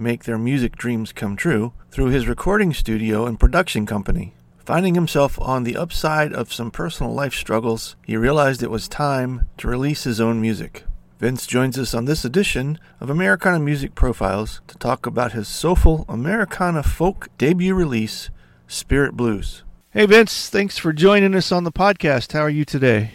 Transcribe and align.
make 0.00 0.24
their 0.24 0.38
music 0.38 0.76
dreams 0.76 1.12
come 1.12 1.36
true 1.36 1.72
through 1.90 2.06
his 2.06 2.26
recording 2.26 2.72
studio 2.72 3.26
and 3.26 3.38
production 3.38 3.86
company. 3.86 4.32
Finding 4.64 4.94
himself 4.94 5.38
on 5.40 5.64
the 5.64 5.76
upside 5.76 6.32
of 6.32 6.52
some 6.52 6.70
personal 6.70 7.12
life 7.12 7.34
struggles, 7.34 7.96
he 8.04 8.16
realized 8.16 8.62
it 8.62 8.70
was 8.70 8.88
time 8.88 9.48
to 9.58 9.68
release 9.68 10.04
his 10.04 10.20
own 10.20 10.40
music. 10.40 10.84
Vince 11.18 11.46
joins 11.46 11.78
us 11.78 11.92
on 11.92 12.06
this 12.06 12.24
edition 12.24 12.78
of 13.00 13.10
Americana 13.10 13.58
Music 13.58 13.94
Profiles 13.94 14.62
to 14.68 14.78
talk 14.78 15.06
about 15.06 15.32
his 15.32 15.48
soulful 15.48 16.06
Americana 16.08 16.82
folk 16.82 17.28
debut 17.36 17.74
release, 17.74 18.30
Spirit 18.68 19.16
Blues. 19.16 19.64
Hey 19.90 20.06
Vince, 20.06 20.48
thanks 20.48 20.78
for 20.78 20.92
joining 20.92 21.34
us 21.34 21.50
on 21.50 21.64
the 21.64 21.72
podcast. 21.72 22.32
How 22.32 22.40
are 22.40 22.48
you 22.48 22.64
today? 22.64 23.14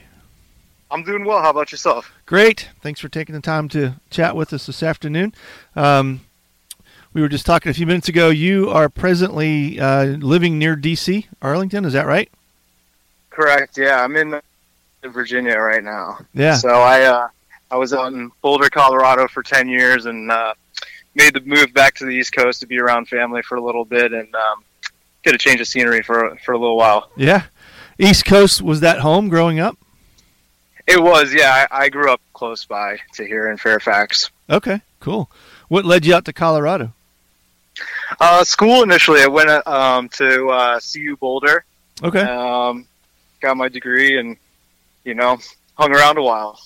I'm 0.92 1.04
doing 1.04 1.26
well. 1.26 1.42
How 1.42 1.50
about 1.50 1.72
yourself? 1.72 2.12
Great. 2.26 2.70
Thanks 2.82 3.00
for 3.00 3.10
taking 3.10 3.34
the 3.34 3.42
time 3.42 3.70
to 3.70 3.96
chat 4.10 4.36
with 4.36 4.54
us 4.54 4.66
this 4.68 4.84
afternoon. 4.84 5.34
Um, 5.76 6.22
we 7.16 7.22
were 7.22 7.30
just 7.30 7.46
talking 7.46 7.70
a 7.70 7.74
few 7.74 7.88
minutes 7.88 8.10
ago. 8.10 8.30
You 8.30 8.70
are 8.70 8.90
presently 8.90 9.80
uh, 9.80 10.04
living 10.04 10.60
near 10.60 10.76
D.C., 10.76 11.28
Arlington. 11.42 11.86
Is 11.86 11.94
that 11.94 12.06
right? 12.06 12.30
Correct. 13.30 13.78
Yeah, 13.78 14.04
I'm 14.04 14.18
in 14.18 14.42
Virginia 15.02 15.58
right 15.58 15.84
now. 15.84 16.20
Yeah. 16.34 16.56
So 16.58 16.70
I 16.70 17.04
uh, 17.04 17.30
I 17.72 17.78
was 17.78 17.94
out 17.94 18.12
in 18.12 18.32
Boulder, 18.42 18.70
Colorado 18.70 19.30
for 19.30 19.44
ten 19.44 19.70
years, 19.70 20.08
and 20.08 20.30
uh, 20.30 20.54
made 21.16 21.34
the 21.34 21.42
move 21.42 21.74
back 21.74 21.96
to 21.96 22.06
the 22.06 22.12
East 22.12 22.36
Coast 22.36 22.60
to 22.60 22.68
be 22.68 22.80
around 22.80 23.08
family 23.08 23.42
for 23.42 23.56
a 23.56 23.62
little 23.62 23.86
bit 23.86 24.12
and 24.12 24.36
um, 24.36 24.64
get 25.24 25.34
a 25.34 25.38
change 25.38 25.62
of 25.62 25.68
scenery 25.68 26.02
for 26.02 26.36
for 26.44 26.52
a 26.52 26.58
little 26.58 26.78
while. 26.78 27.12
Yeah. 27.16 27.44
East 27.98 28.26
Coast 28.26 28.62
was 28.62 28.82
that 28.82 29.00
home 29.00 29.30
growing 29.30 29.58
up? 29.58 29.78
It 30.86 31.02
was. 31.02 31.34
Yeah, 31.34 31.66
I, 31.72 31.86
I 31.86 31.90
grew 31.90 32.12
up 32.12 32.20
close 32.34 32.66
by 32.66 33.00
to 33.14 33.26
here 33.26 33.50
in 33.50 33.56
Fairfax. 33.56 34.32
Okay. 34.50 34.82
Cool. 35.00 35.32
What 35.70 35.86
led 35.86 36.06
you 36.06 36.14
out 36.14 36.26
to 36.26 36.34
Colorado? 36.34 36.92
Uh, 38.20 38.44
school 38.44 38.84
initially, 38.84 39.22
I 39.22 39.28
went 39.28 39.50
um, 39.68 40.10
to 40.10 40.50
uh, 40.50 40.80
CU 40.80 41.18
Boulder. 41.18 41.66
Okay. 42.04 42.22
Um, 42.22 42.88
got 43.42 43.58
my 43.58 43.70
degree 43.70 44.20
and 44.20 44.38
you 45.04 45.14
know 45.14 45.38
hung 45.78 45.94
around 45.94 46.18
a 46.18 46.24
while. 46.24 46.60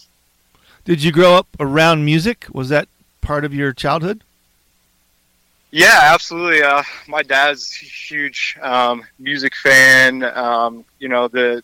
Did 0.85 1.03
you 1.03 1.11
grow 1.11 1.35
up 1.35 1.47
around 1.59 2.05
music? 2.05 2.47
Was 2.51 2.69
that 2.69 2.87
part 3.21 3.45
of 3.45 3.53
your 3.53 3.73
childhood? 3.73 4.23
Yeah, 5.71 5.99
absolutely. 6.13 6.63
Uh, 6.63 6.81
my 7.07 7.21
dad's 7.21 7.77
a 7.81 7.85
huge 7.85 8.57
um, 8.61 9.03
music 9.19 9.55
fan. 9.55 10.23
Um, 10.23 10.83
you 10.97 11.09
know, 11.09 11.27
the 11.27 11.63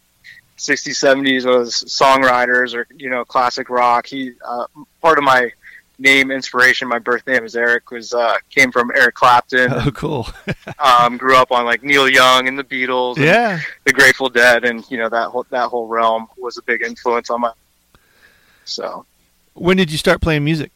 60s, 0.58 0.92
70s 0.92 1.46
was 1.46 1.84
songwriters 1.88 2.76
or, 2.76 2.88
you 2.96 3.10
know, 3.10 3.26
classic 3.26 3.70
rock. 3.70 4.06
He, 4.06 4.34
uh, 4.46 4.68
part 5.02 5.18
of 5.18 5.24
my 5.24 5.52
name 5.98 6.32
inspiration, 6.32 6.88
my 6.88 7.00
birth 7.00 7.26
name 7.28 7.44
is 7.44 7.56
Eric, 7.56 7.92
was, 7.92 8.14
uh, 8.14 8.36
came 8.50 8.72
from 8.72 8.92
Eric 8.96 9.16
Clapton. 9.16 9.72
Oh, 9.72 9.92
cool. 9.92 10.28
um, 10.80 11.18
grew 11.18 11.36
up 11.36 11.52
on 11.52 11.66
like 11.66 11.84
Neil 11.84 12.10
Young 12.10 12.48
and 12.48 12.58
the 12.58 12.64
Beatles, 12.64 13.18
and 13.18 13.26
yeah. 13.26 13.60
the 13.84 13.94
Grateful 13.94 14.30
Dead, 14.30 14.66
and, 14.66 14.90
you 14.90 14.98
know, 14.98 15.10
that 15.10 15.30
whole, 15.30 15.46
that 15.50 15.70
whole 15.70 15.88
realm 15.88 16.28
was 16.38 16.58
a 16.58 16.62
big 16.64 16.82
influence 16.82 17.30
on 17.30 17.42
my, 17.42 17.52
so. 18.66 19.06
When 19.54 19.78
did 19.78 19.92
you 19.92 19.98
start 19.98 20.22
playing 20.22 20.44
music? 20.44 20.72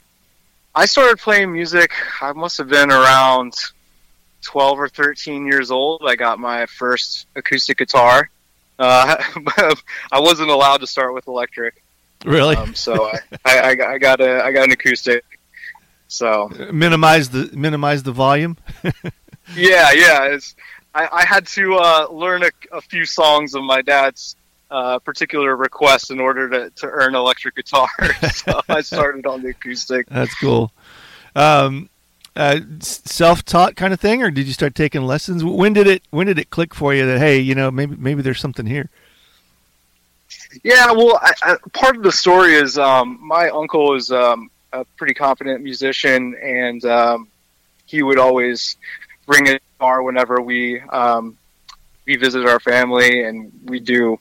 I 0.76 0.86
started 0.86 1.20
playing 1.20 1.52
music. 1.52 1.92
I 2.22 2.32
must 2.32 2.58
have 2.58 2.70
been 2.70 2.92
around 2.92 3.54
twelve 4.42 4.80
or 4.80 4.88
thirteen 4.88 5.46
years 5.46 5.72
old. 5.72 6.04
I 6.06 6.16
got 6.16 6.40
my 6.40 6.66
first 6.68 7.28
acoustic 7.36 7.78
guitar. 7.78 8.30
Uh, 8.78 9.18
I 10.12 10.20
wasn't 10.20 10.52
allowed 10.52 10.78
to 10.78 10.88
start 10.88 11.14
with 11.14 11.28
electric, 11.28 11.84
Really? 12.26 12.56
um, 12.56 12.76
so 12.76 13.06
I, 13.46 13.60
I, 13.60 13.70
I 13.94 13.98
got- 13.98 14.22
a 14.22 14.44
I 14.44 14.52
got 14.52 14.66
an 14.66 14.72
acoustic. 14.72 15.24
So 16.08 16.50
minimize 16.74 17.30
the 17.30 17.50
minimize 17.54 18.04
the 18.04 18.12
volume. 18.12 18.58
yeah, 19.56 19.92
yeah. 19.92 20.26
It's, 20.26 20.56
I, 20.94 21.08
I 21.12 21.26
had 21.26 21.46
to 21.48 21.76
uh, 21.76 22.08
learn 22.10 22.44
a, 22.44 22.50
a 22.72 22.82
few 22.82 23.06
songs 23.06 23.54
of 23.54 23.64
my 23.64 23.82
dad's 23.84 24.36
uh, 24.72 24.98
particular 25.00 25.56
request 25.56 26.10
in 26.10 26.20
order 26.20 26.50
to, 26.50 26.70
to 26.72 26.88
earn 26.88 27.14
electric 27.16 27.56
guitar. 27.56 27.90
so 28.34 28.60
I 28.68 28.82
started 28.82 29.26
on 29.28 29.44
the 29.44 29.50
acoustic. 29.50 30.08
That's 30.10 30.34
cool. 30.40 30.72
Um, 31.36 31.90
uh, 32.36 32.62
self-taught 32.80 33.76
kind 33.76 33.94
of 33.94 34.00
thing, 34.00 34.24
or 34.24 34.32
did 34.32 34.48
you 34.48 34.54
start 34.54 34.74
taking 34.74 35.04
lessons? 35.04 35.44
When 35.44 35.74
did 35.74 35.88
it 35.88 36.04
When 36.10 36.28
did 36.28 36.40
it 36.40 36.50
click 36.50 36.74
for 36.74 36.94
you 36.94 37.06
that 37.06 37.20
hey, 37.20 37.40
you 37.40 37.54
know, 37.54 37.70
maybe 37.70 37.96
maybe 37.98 38.22
there's 38.22 38.40
something 38.40 38.66
here? 38.66 38.90
Yeah, 40.64 40.92
well, 40.92 41.20
I, 41.22 41.34
I, 41.42 41.56
part 41.74 41.96
of 41.98 42.04
the 42.04 42.12
story 42.12 42.56
is 42.56 42.78
um, 42.78 43.20
my 43.22 43.50
uncle 43.50 43.96
is 43.96 44.12
um, 44.12 44.50
a 44.74 44.86
pretty 44.98 45.14
competent 45.14 45.64
musician, 45.64 46.36
and 46.42 46.84
um, 46.86 47.28
he 47.86 48.04
would 48.04 48.20
always 48.20 48.78
bring 49.26 49.48
a 49.48 49.60
guitar 49.60 50.02
whenever 50.02 50.42
we 50.42 50.82
um, 50.82 51.38
we 52.06 52.16
visit 52.16 52.46
our 52.48 52.60
family, 52.60 53.24
and 53.24 53.52
we 53.66 53.80
do 53.80 54.20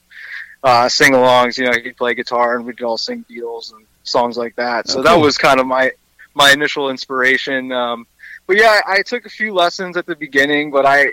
uh, 0.62 0.88
sing-alongs. 0.88 1.58
You 1.58 1.66
know, 1.66 1.72
he'd 1.72 1.96
play 1.96 2.14
guitar, 2.14 2.56
and 2.56 2.66
we'd 2.66 2.82
all 2.82 2.98
sing 2.98 3.24
Beatles 3.30 3.72
and 3.72 3.84
songs 4.02 4.36
like 4.36 4.56
that. 4.56 4.88
So 4.88 5.00
Oh, 5.00 5.02
that 5.02 5.16
was 5.16 5.38
kind 5.38 5.60
of 5.60 5.66
my 5.66 5.92
my 6.34 6.50
initial 6.52 6.90
inspiration. 6.90 7.72
Um, 7.72 8.06
but 8.48 8.56
yeah, 8.56 8.80
I, 8.86 9.02
took 9.02 9.26
a 9.26 9.28
few 9.28 9.52
lessons 9.52 9.98
at 9.98 10.06
the 10.06 10.16
beginning, 10.16 10.70
but 10.70 10.86
I 10.86 11.08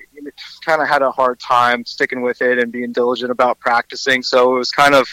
kind 0.65 0.81
of 0.81 0.87
had 0.87 1.01
a 1.01 1.11
hard 1.11 1.37
time 1.37 1.85
sticking 1.85 2.21
with 2.21 2.41
it 2.41 2.57
and 2.59 2.71
being 2.71 2.93
diligent 2.93 3.29
about 3.29 3.59
practicing. 3.59 4.23
So 4.23 4.55
it 4.55 4.57
was 4.57 4.71
kind 4.71 4.95
of 4.95 5.05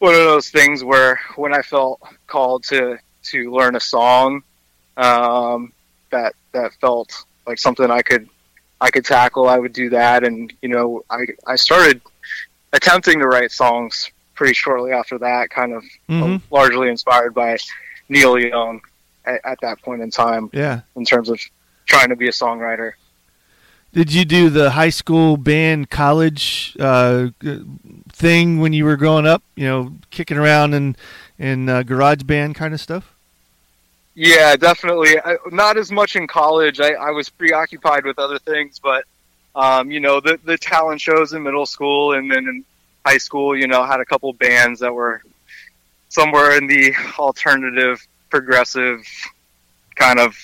one 0.00 0.14
of 0.14 0.20
those 0.20 0.50
things 0.50 0.82
where 0.82 1.20
when 1.36 1.54
I 1.54 1.62
felt 1.62 2.00
called 2.26 2.64
to 2.64 2.98
to 3.30 3.52
learn 3.52 3.76
a 3.76 3.80
song 3.80 4.42
um, 4.96 5.72
that 6.10 6.34
that 6.52 6.72
felt 6.80 7.24
like 7.46 7.60
something 7.60 7.88
I 7.88 8.02
could 8.02 8.28
I 8.80 8.90
could 8.90 9.04
tackle, 9.04 9.48
I 9.48 9.58
would 9.58 9.72
do 9.72 9.90
that. 9.90 10.24
And 10.24 10.52
you 10.60 10.68
know, 10.70 11.04
I 11.08 11.20
I 11.46 11.54
started 11.54 12.00
attempting 12.72 13.20
to 13.20 13.28
write 13.28 13.52
songs 13.52 14.10
pretty 14.34 14.54
shortly 14.54 14.90
after 14.90 15.18
that, 15.18 15.50
kind 15.50 15.72
of 15.72 15.84
Mhm. 16.08 16.42
largely 16.50 16.88
inspired 16.88 17.32
by 17.32 17.58
Neil 18.08 18.36
Young 18.38 18.80
at, 19.28 19.40
at 19.44 19.60
that 19.60 19.82
point 19.82 20.02
in 20.02 20.10
time 20.10 20.50
Yeah. 20.52 20.80
in 20.96 21.04
terms 21.04 21.28
of 21.28 21.38
trying 21.86 22.08
to 22.08 22.16
be 22.16 22.28
a 22.28 22.32
songwriter. 22.32 22.92
Did 23.92 24.12
you 24.12 24.24
do 24.24 24.50
the 24.50 24.70
high 24.70 24.90
school 24.90 25.36
band, 25.36 25.88
college 25.88 26.76
uh, 26.78 27.28
thing 28.12 28.58
when 28.60 28.72
you 28.74 28.84
were 28.84 28.96
growing 28.96 29.26
up? 29.26 29.42
You 29.56 29.66
know, 29.66 29.92
kicking 30.10 30.36
around 30.36 30.74
in 30.74 30.94
in 31.38 31.68
uh, 31.68 31.82
garage 31.84 32.22
band 32.24 32.54
kind 32.54 32.74
of 32.74 32.80
stuff. 32.80 33.14
Yeah, 34.14 34.56
definitely. 34.56 35.18
I, 35.24 35.36
not 35.52 35.78
as 35.78 35.90
much 35.90 36.16
in 36.16 36.26
college. 36.26 36.80
I, 36.80 36.90
I 36.92 37.10
was 37.12 37.30
preoccupied 37.30 38.04
with 38.04 38.18
other 38.18 38.38
things, 38.38 38.78
but 38.78 39.04
um, 39.54 39.90
you 39.90 40.00
know, 40.00 40.20
the 40.20 40.38
the 40.44 40.58
talent 40.58 41.00
shows 41.00 41.32
in 41.32 41.42
middle 41.42 41.66
school 41.66 42.12
and 42.12 42.30
then 42.30 42.46
in 42.46 42.64
high 43.06 43.18
school, 43.18 43.56
you 43.56 43.66
know, 43.68 43.84
had 43.84 44.00
a 44.00 44.04
couple 44.04 44.30
bands 44.34 44.80
that 44.80 44.92
were 44.92 45.22
somewhere 46.10 46.58
in 46.58 46.66
the 46.66 46.94
alternative, 47.18 48.06
progressive 48.30 49.00
kind 49.96 50.18
of 50.20 50.36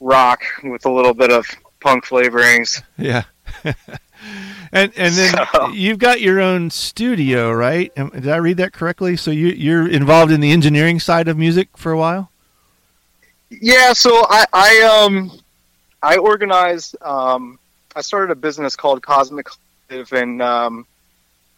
rock 0.00 0.42
with 0.62 0.84
a 0.86 0.90
little 0.90 1.14
bit 1.14 1.30
of 1.30 1.46
punk 1.80 2.06
flavorings. 2.06 2.82
Yeah. 2.96 3.24
and 3.64 4.92
and 4.96 5.14
then 5.14 5.34
So- 5.52 5.68
you've 5.68 5.98
got 5.98 6.20
your 6.20 6.40
own 6.40 6.70
studio, 6.70 7.52
right? 7.52 7.92
Did 7.94 8.28
I 8.28 8.36
read 8.36 8.56
that 8.58 8.72
correctly? 8.72 9.16
So 9.16 9.30
you 9.30 9.48
you're 9.48 9.88
involved 9.88 10.32
in 10.32 10.40
the 10.40 10.52
engineering 10.52 11.00
side 11.00 11.28
of 11.28 11.36
music 11.36 11.68
for 11.76 11.92
a 11.92 11.98
while. 11.98 12.30
Yeah, 13.50 13.92
so 13.92 14.24
I, 14.28 14.44
I 14.52 15.04
um 15.04 15.32
I 16.02 16.16
organized 16.16 16.96
um 17.02 17.58
I 17.96 18.00
started 18.02 18.30
a 18.30 18.36
business 18.36 18.76
called 18.76 19.02
Cosmic 19.02 19.48
Collective 19.88 20.12
and 20.16 20.40
um 20.40 20.86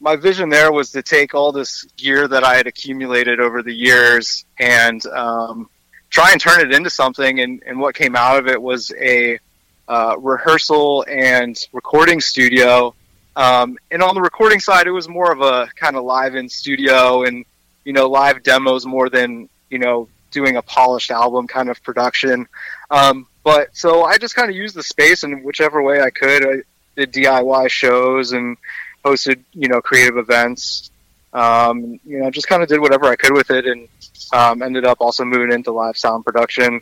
my 0.03 0.17
vision 0.17 0.49
there 0.49 0.73
was 0.73 0.91
to 0.91 1.03
take 1.03 1.35
all 1.35 1.53
this 1.53 1.85
gear 1.97 2.29
that 2.29 2.45
I 2.45 2.57
had 2.57 2.67
accumulated 2.67 3.41
over 3.41 3.63
the 3.63 3.73
years 3.73 4.45
and 4.59 5.05
um 5.07 5.71
try 6.11 6.33
and 6.33 6.41
turn 6.41 6.61
it 6.61 6.75
into 6.75 6.91
something 6.91 7.41
and, 7.41 7.63
and 7.65 7.81
what 7.81 7.95
came 7.95 8.15
out 8.15 8.39
of 8.39 8.47
it 8.47 8.61
was 8.61 8.93
a 9.01 9.39
uh, 9.89 10.15
rehearsal 10.19 11.05
and 11.09 11.59
recording 11.73 12.21
studio 12.21 12.95
um, 13.37 13.79
and 13.91 14.03
on 14.03 14.15
the 14.15 14.21
recording 14.21 14.61
side 14.61 14.87
it 14.87 14.91
was 14.91 15.09
more 15.09 15.33
of 15.33 15.41
a 15.41 15.69
kind 15.75 15.97
of 15.97 16.05
live 16.05 16.35
in 16.35 16.49
studio 16.49 17.25
and 17.25 17.45
you 17.85 17.93
know 17.93 18.09
live 18.09 18.43
demos 18.43 18.85
more 18.85 19.09
than 19.09 19.49
you 19.71 19.79
know 19.79 20.09
doing 20.33 20.57
a 20.57 20.63
polished 20.63 21.11
album 21.11 21.47
kind 21.47 21.69
of 21.69 21.81
production. 21.83 22.49
Um, 22.91 23.27
but 23.45 23.77
so 23.77 24.03
I 24.03 24.19
just 24.19 24.35
kind 24.35 24.51
of 24.51 24.57
used 24.57 24.75
the 24.75 24.83
space 24.83 25.23
in 25.23 25.43
whichever 25.45 25.83
way 25.83 26.01
I 26.01 26.11
could. 26.11 26.45
I 26.45 26.63
did 26.97 27.13
DIY 27.13 27.69
shows 27.69 28.33
and 28.33 28.57
hosted, 29.05 29.41
you 29.53 29.69
know, 29.69 29.81
creative 29.81 30.17
events. 30.17 30.91
Um, 31.33 31.99
you 32.05 32.21
know, 32.21 32.31
just 32.31 32.47
kind 32.47 32.63
of 32.63 32.69
did 32.69 32.81
whatever 32.81 33.07
I 33.07 33.17
could 33.17 33.33
with 33.33 33.51
it, 33.51 33.67
and 33.67 33.89
um, 34.33 34.63
ended 34.63 34.85
up 34.85 34.99
also 35.01 35.25
moving 35.25 35.51
into 35.53 35.73
live 35.73 35.97
sound 35.97 36.25
production. 36.25 36.81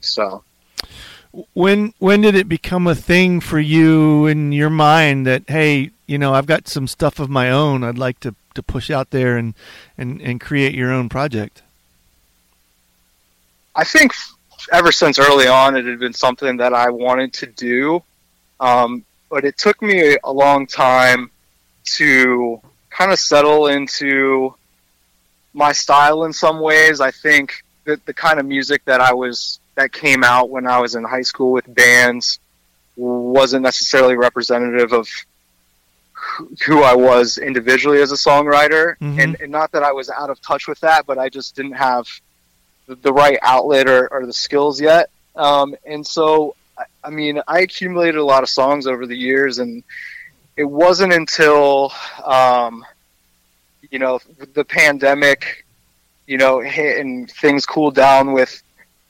So 0.00 0.42
When 1.54 1.94
when 1.98 2.20
did 2.20 2.34
it 2.34 2.48
become 2.48 2.86
a 2.86 2.94
thing 2.94 3.40
for 3.40 3.60
you 3.60 4.26
in 4.26 4.52
your 4.52 4.70
mind 4.70 5.26
that 5.26 5.44
hey, 5.48 5.90
you 6.06 6.18
know, 6.18 6.34
I've 6.34 6.46
got 6.46 6.68
some 6.68 6.86
stuff 6.86 7.18
of 7.18 7.30
my 7.30 7.50
own 7.50 7.84
I'd 7.84 7.98
like 7.98 8.20
to 8.20 8.34
to 8.54 8.62
push 8.62 8.90
out 8.90 9.10
there 9.10 9.36
and 9.36 9.54
and 9.96 10.20
and 10.20 10.40
create 10.40 10.74
your 10.74 10.92
own 10.92 11.08
project? 11.08 11.62
I 13.74 13.84
think 13.84 14.12
ever 14.72 14.92
since 14.92 15.18
early 15.18 15.46
on, 15.46 15.76
it 15.76 15.86
had 15.86 15.98
been 15.98 16.12
something 16.12 16.58
that 16.58 16.74
I 16.74 16.90
wanted 16.90 17.32
to 17.34 17.46
do. 17.46 18.02
Um, 18.60 19.04
but 19.30 19.44
it 19.44 19.56
took 19.56 19.80
me 19.80 20.16
a 20.22 20.32
long 20.32 20.66
time 20.66 21.30
to 21.84 22.60
kind 22.90 23.12
of 23.12 23.18
settle 23.18 23.66
into 23.66 24.54
my 25.54 25.72
style 25.72 26.24
in 26.24 26.32
some 26.32 26.60
ways. 26.60 27.00
I 27.00 27.10
think 27.10 27.64
that 27.84 28.04
the 28.06 28.14
kind 28.14 28.38
of 28.38 28.46
music 28.46 28.84
that 28.84 29.00
I 29.00 29.12
was, 29.12 29.60
that 29.74 29.92
came 29.92 30.22
out 30.24 30.50
when 30.50 30.66
I 30.66 30.80
was 30.80 30.94
in 30.94 31.04
high 31.04 31.22
school 31.22 31.52
with 31.52 31.72
bands 31.72 32.38
wasn't 32.96 33.62
necessarily 33.62 34.16
representative 34.16 34.92
of 34.92 35.08
who- 36.64 36.82
I 36.82 36.94
was 36.94 37.38
individually 37.38 38.00
as 38.00 38.12
a 38.12 38.16
songwriter. 38.16 38.96
Mhm. 38.98 39.18
And, 39.22 39.40
and 39.40 39.50
not 39.52 39.72
that 39.72 39.82
I 39.82 39.92
was 39.92 40.08
out 40.08 40.30
of 40.30 40.40
touch 40.40 40.68
with 40.68 40.80
that, 40.80 41.06
but 41.06 41.18
I 41.18 41.28
just 41.28 41.56
didn't 41.56 41.72
have 41.72 42.06
the, 42.86 42.94
the 42.96 43.12
right 43.12 43.38
outlet 43.42 43.88
or, 43.88 44.08
or 44.08 44.26
the 44.26 44.32
skills 44.32 44.80
yet. 44.80 45.10
Um, 45.34 45.74
and 45.84 46.06
so, 46.06 46.54
I 47.02 47.10
mean, 47.10 47.40
I 47.48 47.60
accumulated 47.60 48.16
a 48.16 48.24
lot 48.24 48.42
of 48.42 48.48
songs 48.48 48.86
over 48.86 49.06
the 49.06 49.16
years, 49.16 49.58
and 49.58 49.82
it 50.56 50.64
wasn't 50.64 51.12
until, 51.12 51.92
um, 52.24 52.84
you 53.90 53.98
know, 53.98 54.20
the 54.54 54.64
pandemic, 54.64 55.64
you 56.26 56.38
know, 56.38 56.60
hit 56.60 56.98
and 56.98 57.30
things 57.30 57.66
cooled 57.66 57.94
down 57.94 58.32
with 58.32 58.62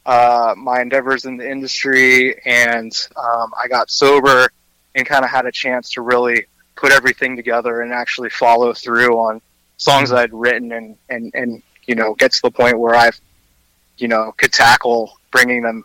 uh, 0.06 0.54
my 0.56 0.80
endeavors 0.80 1.24
in 1.24 1.36
the 1.36 1.48
industry, 1.48 2.40
and 2.44 2.92
um, 3.16 3.52
I 3.62 3.68
got 3.68 3.90
sober 3.90 4.48
and 4.94 5.06
kind 5.06 5.24
of 5.24 5.30
had 5.30 5.46
a 5.46 5.52
chance 5.52 5.90
to 5.92 6.02
really 6.02 6.46
put 6.76 6.92
everything 6.92 7.36
together 7.36 7.80
and 7.80 7.92
actually 7.92 8.30
follow 8.30 8.72
through 8.72 9.18
on 9.18 9.40
songs 9.76 10.10
that 10.10 10.18
I'd 10.18 10.32
written 10.32 10.72
and, 10.72 10.96
and, 11.08 11.30
and, 11.34 11.62
you 11.86 11.94
know, 11.94 12.14
get 12.14 12.32
to 12.32 12.42
the 12.42 12.50
point 12.50 12.78
where 12.78 12.94
I've 12.94 13.20
you 13.98 14.08
know, 14.08 14.32
could 14.36 14.52
tackle 14.52 15.18
bringing 15.30 15.62
them 15.62 15.84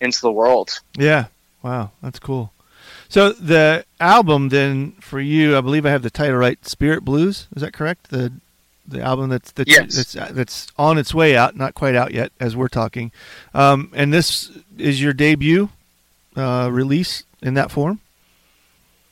into 0.00 0.20
the 0.20 0.30
world. 0.30 0.80
Yeah. 0.96 1.26
Wow, 1.62 1.92
that's 2.02 2.18
cool. 2.18 2.52
So 3.08 3.32
the 3.32 3.84
album 4.00 4.48
then 4.48 4.92
for 5.00 5.20
you, 5.20 5.56
I 5.56 5.60
believe 5.60 5.86
I 5.86 5.90
have 5.90 6.02
the 6.02 6.10
title 6.10 6.36
right, 6.36 6.64
Spirit 6.66 7.04
Blues. 7.04 7.48
Is 7.54 7.62
that 7.62 7.72
correct? 7.72 8.10
The 8.10 8.32
the 8.86 9.00
album 9.00 9.30
that's 9.30 9.50
that's 9.52 9.70
Yes. 9.70 9.94
that's, 9.94 10.32
that's 10.32 10.66
on 10.76 10.98
its 10.98 11.14
way 11.14 11.36
out, 11.36 11.56
not 11.56 11.74
quite 11.74 11.94
out 11.94 12.12
yet 12.12 12.32
as 12.38 12.54
we're 12.54 12.68
talking. 12.68 13.12
Um, 13.54 13.90
and 13.94 14.12
this 14.12 14.50
is 14.78 15.00
your 15.00 15.12
debut 15.12 15.70
uh, 16.36 16.68
release 16.70 17.24
in 17.42 17.54
that 17.54 17.70
form. 17.70 18.00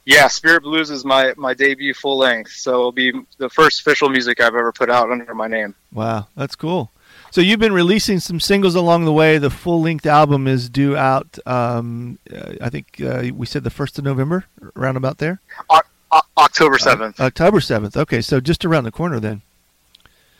Yeah, 0.05 0.27
Spirit 0.27 0.65
Blues 0.65 0.91
is 0.91 1.05
my, 1.05 1.33
my 1.37 1.55
debut 1.55 1.95
full 1.95 2.19
length, 2.19 2.51
so 2.53 2.73
it'll 2.73 2.93
be 2.93 3.13
the 3.39 3.49
first 3.49 3.81
official 3.81 4.09
music 4.09 4.41
I've 4.41 4.57
ever 4.57 4.73
put 4.73 4.91
out 4.91 5.13
under 5.13 5.33
my 5.33 5.47
name. 5.47 5.77
Wow, 5.93 6.27
that's 6.37 6.57
cool. 6.57 6.91
So 7.33 7.41
you've 7.41 7.59
been 7.59 7.73
releasing 7.73 8.21
some 8.21 8.39
singles 8.41 8.75
along 8.75 9.07
the 9.07 9.13
way. 9.13 9.39
The 9.39 9.49
full 9.49 9.81
length 9.81 10.05
album 10.05 10.47
is 10.47 10.69
due 10.69 10.97
out. 10.99 11.39
Um, 11.47 12.19
uh, 12.31 12.53
I 12.61 12.69
think 12.69 13.01
uh, 13.01 13.31
we 13.35 13.47
said 13.47 13.65
the 13.65 13.71
first 13.71 13.99
of 13.99 14.05
November, 14.05 14.45
around 14.77 14.99
about 14.99 15.17
there. 15.17 15.41
O- 15.71 15.81
O- 16.13 16.21
October 16.37 16.77
7th. 16.77 17.19
October 17.21 17.61
seventh. 17.63 17.97
Okay, 17.97 18.21
so 18.21 18.39
just 18.39 18.67
around 18.67 18.85
the 18.85 18.93
corner 18.93 19.19
then. 19.19 19.41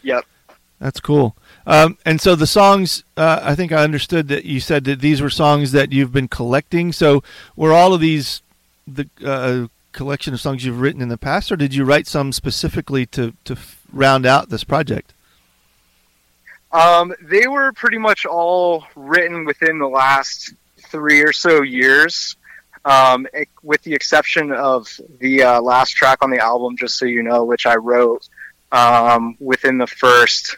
yep. 0.03 0.27
That's 0.81 1.01
cool. 1.01 1.35
Um, 1.67 1.97
and 2.05 2.21
so 2.21 2.35
the 2.35 2.47
songs, 2.47 3.05
uh, 3.17 3.41
I 3.43 3.55
think 3.55 3.73
I 3.73 3.85
understood 3.85 4.29
that 4.29 4.45
you 4.45 4.61
said 4.61 4.85
that 4.85 5.01
these 5.01 5.23
were 5.23 5.31
songs 5.31 5.73
that 5.73 5.93
you've 5.93 6.13
been 6.13 6.29
collecting. 6.29 6.93
So 6.93 7.23
were 7.57 7.73
all 7.73 7.95
of 7.95 8.01
these 8.01 8.43
the 8.87 9.09
uh, 9.25 9.69
collection 9.93 10.35
of 10.35 10.41
songs 10.41 10.65
you've 10.65 10.81
written 10.81 11.01
in 11.01 11.09
the 11.09 11.17
past, 11.17 11.51
or 11.53 11.57
did 11.57 11.73
you 11.73 11.85
write 11.85 12.07
some 12.07 12.33
specifically 12.33 13.07
to 13.07 13.33
to 13.45 13.53
f- 13.55 13.81
round 13.93 14.27
out 14.27 14.51
this 14.51 14.65
project? 14.65 15.15
Um, 16.73 17.15
they 17.21 17.47
were 17.47 17.73
pretty 17.73 17.99
much 17.99 18.25
all 18.25 18.85
written 18.97 19.45
within 19.45 19.79
the 19.79 19.89
last 19.89 20.55
three 20.79 21.23
or 21.23 21.33
so 21.33 21.63
years, 21.63 22.37
um, 22.85 23.27
e- 23.39 23.45
with 23.63 23.83
the 23.83 23.95
exception 23.95 24.53
of 24.53 24.89
the 25.21 25.43
uh, 25.43 25.61
last 25.61 25.91
track 25.91 26.19
on 26.23 26.31
the 26.31 26.39
album, 26.39 26.77
just 26.77 26.99
so 26.99 27.05
you 27.05 27.23
know, 27.23 27.45
which 27.45 27.67
I 27.67 27.77
wrote 27.77 28.27
um, 28.71 29.37
within 29.39 29.79
the 29.79 29.87
first 29.87 30.57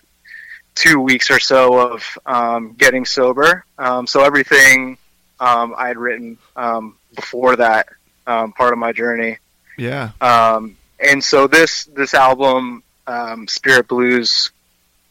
two 0.75 1.01
weeks 1.01 1.31
or 1.31 1.41
so 1.41 1.79
of 1.79 2.19
um, 2.27 2.75
getting 2.75 3.05
sober. 3.05 3.65
Um, 3.79 4.07
so 4.07 4.23
everything 4.23 4.99
um, 5.41 5.75
I 5.77 5.89
had 5.89 5.99
written 5.99 6.39
um, 6.57 6.97
before 7.15 7.57
that 7.57 7.89
um, 8.27 8.53
part 8.53 8.73
of 8.73 8.79
my 8.79 8.93
journey. 8.93 9.39
Yeah. 9.77 10.11
Um, 10.21 10.77
and 10.99 11.23
so 11.23 11.47
this 11.47 11.85
this 11.87 12.15
album, 12.15 12.83
um, 13.07 13.49
Spirit 13.49 13.89
Blues, 13.89 14.51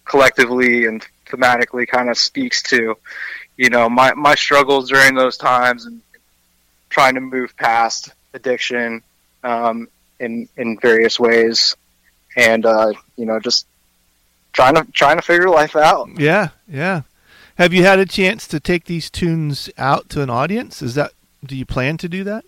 collectively 0.06 0.86
and 0.86 1.06
thematically, 1.26 1.88
kind 1.88 2.10
of 2.10 2.18
speaks 2.18 2.62
to, 2.64 2.98
you 3.58 3.70
know, 3.70 3.90
my 3.90 4.14
my 4.14 4.36
struggles 4.36 4.90
during 4.90 5.16
those 5.16 5.38
times 5.38 5.86
and 5.86 6.02
trying 6.90 7.16
to 7.16 7.22
move 7.22 7.56
past 7.58 8.14
addiction 8.34 9.02
um, 9.44 9.88
in 10.20 10.48
in 10.58 10.78
various 10.80 11.20
ways, 11.20 11.76
and 12.36 12.66
uh, 12.66 12.94
you 13.16 13.26
know, 13.26 13.40
just 13.40 13.66
trying 14.54 14.76
to 14.76 14.86
trying 14.92 15.18
to 15.18 15.22
figure 15.24 15.50
life 15.50 15.76
out. 15.76 16.10
Yeah, 16.18 16.50
yeah. 16.68 17.02
Have 17.56 17.74
you 17.74 17.84
had 17.84 18.00
a 18.00 18.06
chance 18.06 18.48
to 18.48 18.60
take 18.60 18.86
these 18.86 19.10
tunes 19.10 19.70
out 19.78 20.10
to 20.10 20.22
an 20.22 20.30
audience? 20.30 20.82
Is 20.82 20.96
that 20.96 21.12
do 21.46 21.56
you 21.56 21.66
plan 21.66 21.98
to 21.98 22.10
do 22.10 22.24
that? 22.24 22.46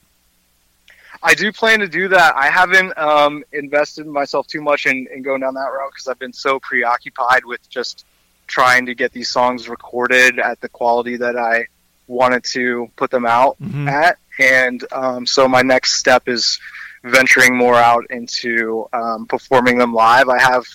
I 1.26 1.34
do 1.34 1.52
plan 1.52 1.80
to 1.80 1.88
do 1.88 2.08
that. 2.10 2.36
I 2.36 2.50
haven't 2.50 2.96
um, 2.98 3.44
invested 3.52 4.06
myself 4.06 4.46
too 4.48 4.62
much 4.62 4.86
in, 4.86 5.08
in 5.14 5.24
going 5.24 5.42
down 5.42 5.56
that 5.56 5.62
route 5.76 5.92
because 5.92 6.08
I've 6.08 6.20
been 6.20 6.34
so 6.34 6.60
preoccupied 6.60 7.44
with 7.46 7.68
just 7.70 8.06
trying 8.48 8.86
to 8.86 8.94
get 8.96 9.12
these 9.12 9.30
songs 9.30 9.68
recorded 9.68 10.38
at 10.40 10.62
the 10.62 10.70
quality 10.70 11.18
that 11.18 11.36
I 11.36 11.66
wanted 12.08 12.44
to 12.54 12.88
put 12.96 13.10
them 13.10 13.26
out 13.26 13.58
Mhm. 13.60 13.90
at, 13.90 14.18
and 14.40 14.84
um, 14.92 15.26
so 15.26 15.48
my 15.48 15.64
next 15.64 15.96
step 15.96 16.28
is 16.28 16.60
venturing 17.04 17.56
more 17.58 17.76
out 17.76 18.06
into 18.12 18.88
um, 18.94 19.26
performing 19.26 19.80
them 19.80 19.94
live. 19.94 20.30
I 20.30 20.40
have 20.40 20.66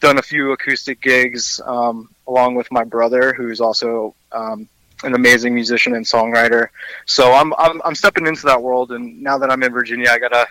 done 0.00 0.16
a 0.18 0.22
few 0.22 0.52
acoustic 0.52 1.02
gigs 1.02 1.60
um, 1.66 2.08
along 2.26 2.54
with 2.54 2.72
my 2.72 2.84
brother, 2.84 3.34
who's 3.34 3.60
also 3.60 4.14
um, 4.32 4.66
an 5.02 5.14
amazing 5.14 5.54
musician 5.54 5.94
and 5.94 6.04
songwriter. 6.04 6.68
So 7.06 7.32
I'm, 7.32 7.52
I'm 7.58 7.80
I'm 7.84 7.94
stepping 7.94 8.26
into 8.26 8.46
that 8.46 8.62
world, 8.62 8.92
and 8.92 9.22
now 9.22 9.38
that 9.38 9.50
I'm 9.50 9.62
in 9.62 9.72
Virginia, 9.72 10.10
I 10.10 10.18
gotta 10.18 10.46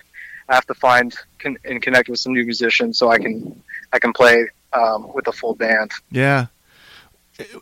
I 0.48 0.56
have 0.56 0.65
to 0.68 0.74
find 0.74 1.15
con- 1.38 1.58
and 1.65 1.82
connect 1.82 2.10
with 2.10 2.20
some 2.20 2.34
new 2.34 2.44
musicians 2.44 2.98
so 2.98 3.10
I 3.10 3.20
can 3.20 3.62
I 3.94 4.00
can 4.00 4.13
play 4.13 4.48
um, 4.74 5.12
with 5.13 5.27
a 5.27 5.32
full 5.32 5.56
band. 5.56 5.91
Yeah. 6.12 6.48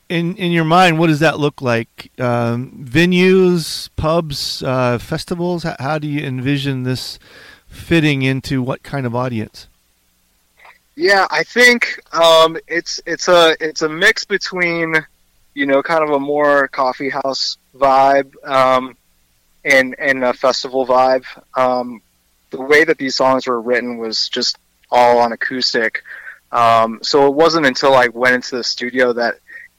In 0.09 0.35
in 0.37 0.51
your 0.51 0.65
mind, 0.65 0.97
what 0.97 1.07
does 1.07 1.19
that 1.19 1.39
look 1.39 1.61
like? 1.61 2.11
Um, 2.19 2.83
venues, 2.83 3.89
pubs, 3.95 4.63
uh, 4.63 4.97
festivals. 4.97 5.63
How, 5.63 5.75
how 5.79 5.99
do 5.99 6.07
you 6.07 6.25
envision 6.25 6.83
this 6.83 7.19
fitting 7.67 8.23
into 8.23 8.63
what 8.63 8.81
kind 8.81 9.05
of 9.05 9.15
audience? 9.15 9.67
Yeah, 10.95 11.27
I 11.29 11.43
think 11.43 12.01
um, 12.11 12.57
it's 12.67 12.99
it's 13.05 13.27
a 13.27 13.55
it's 13.59 13.83
a 13.83 13.89
mix 13.89 14.25
between 14.25 14.95
you 15.57 15.65
know 15.65 15.81
kind 15.81 16.03
of 16.03 16.11
a 16.11 16.19
more 16.19 16.67
coffee 16.67 17.09
house 17.09 17.57
vibe 17.75 18.29
um, 18.45 18.95
and 19.65 19.95
and 19.97 20.23
a 20.23 20.33
festival 20.33 20.85
vibe. 20.85 21.25
Um, 21.65 22.01
the 22.51 22.61
way 22.61 22.83
that 22.83 22.97
these 22.99 23.15
songs 23.15 23.47
were 23.47 23.59
written 23.59 23.97
was 23.97 24.29
just 24.29 24.57
all 24.91 25.17
on 25.17 25.31
acoustic, 25.31 26.03
um, 26.51 26.99
so 27.01 27.27
it 27.27 27.33
wasn't 27.33 27.65
until 27.65 27.93
I 27.95 28.07
went 28.07 28.35
into 28.35 28.55
the 28.57 28.63
studio 28.63 29.13
that 29.13 29.33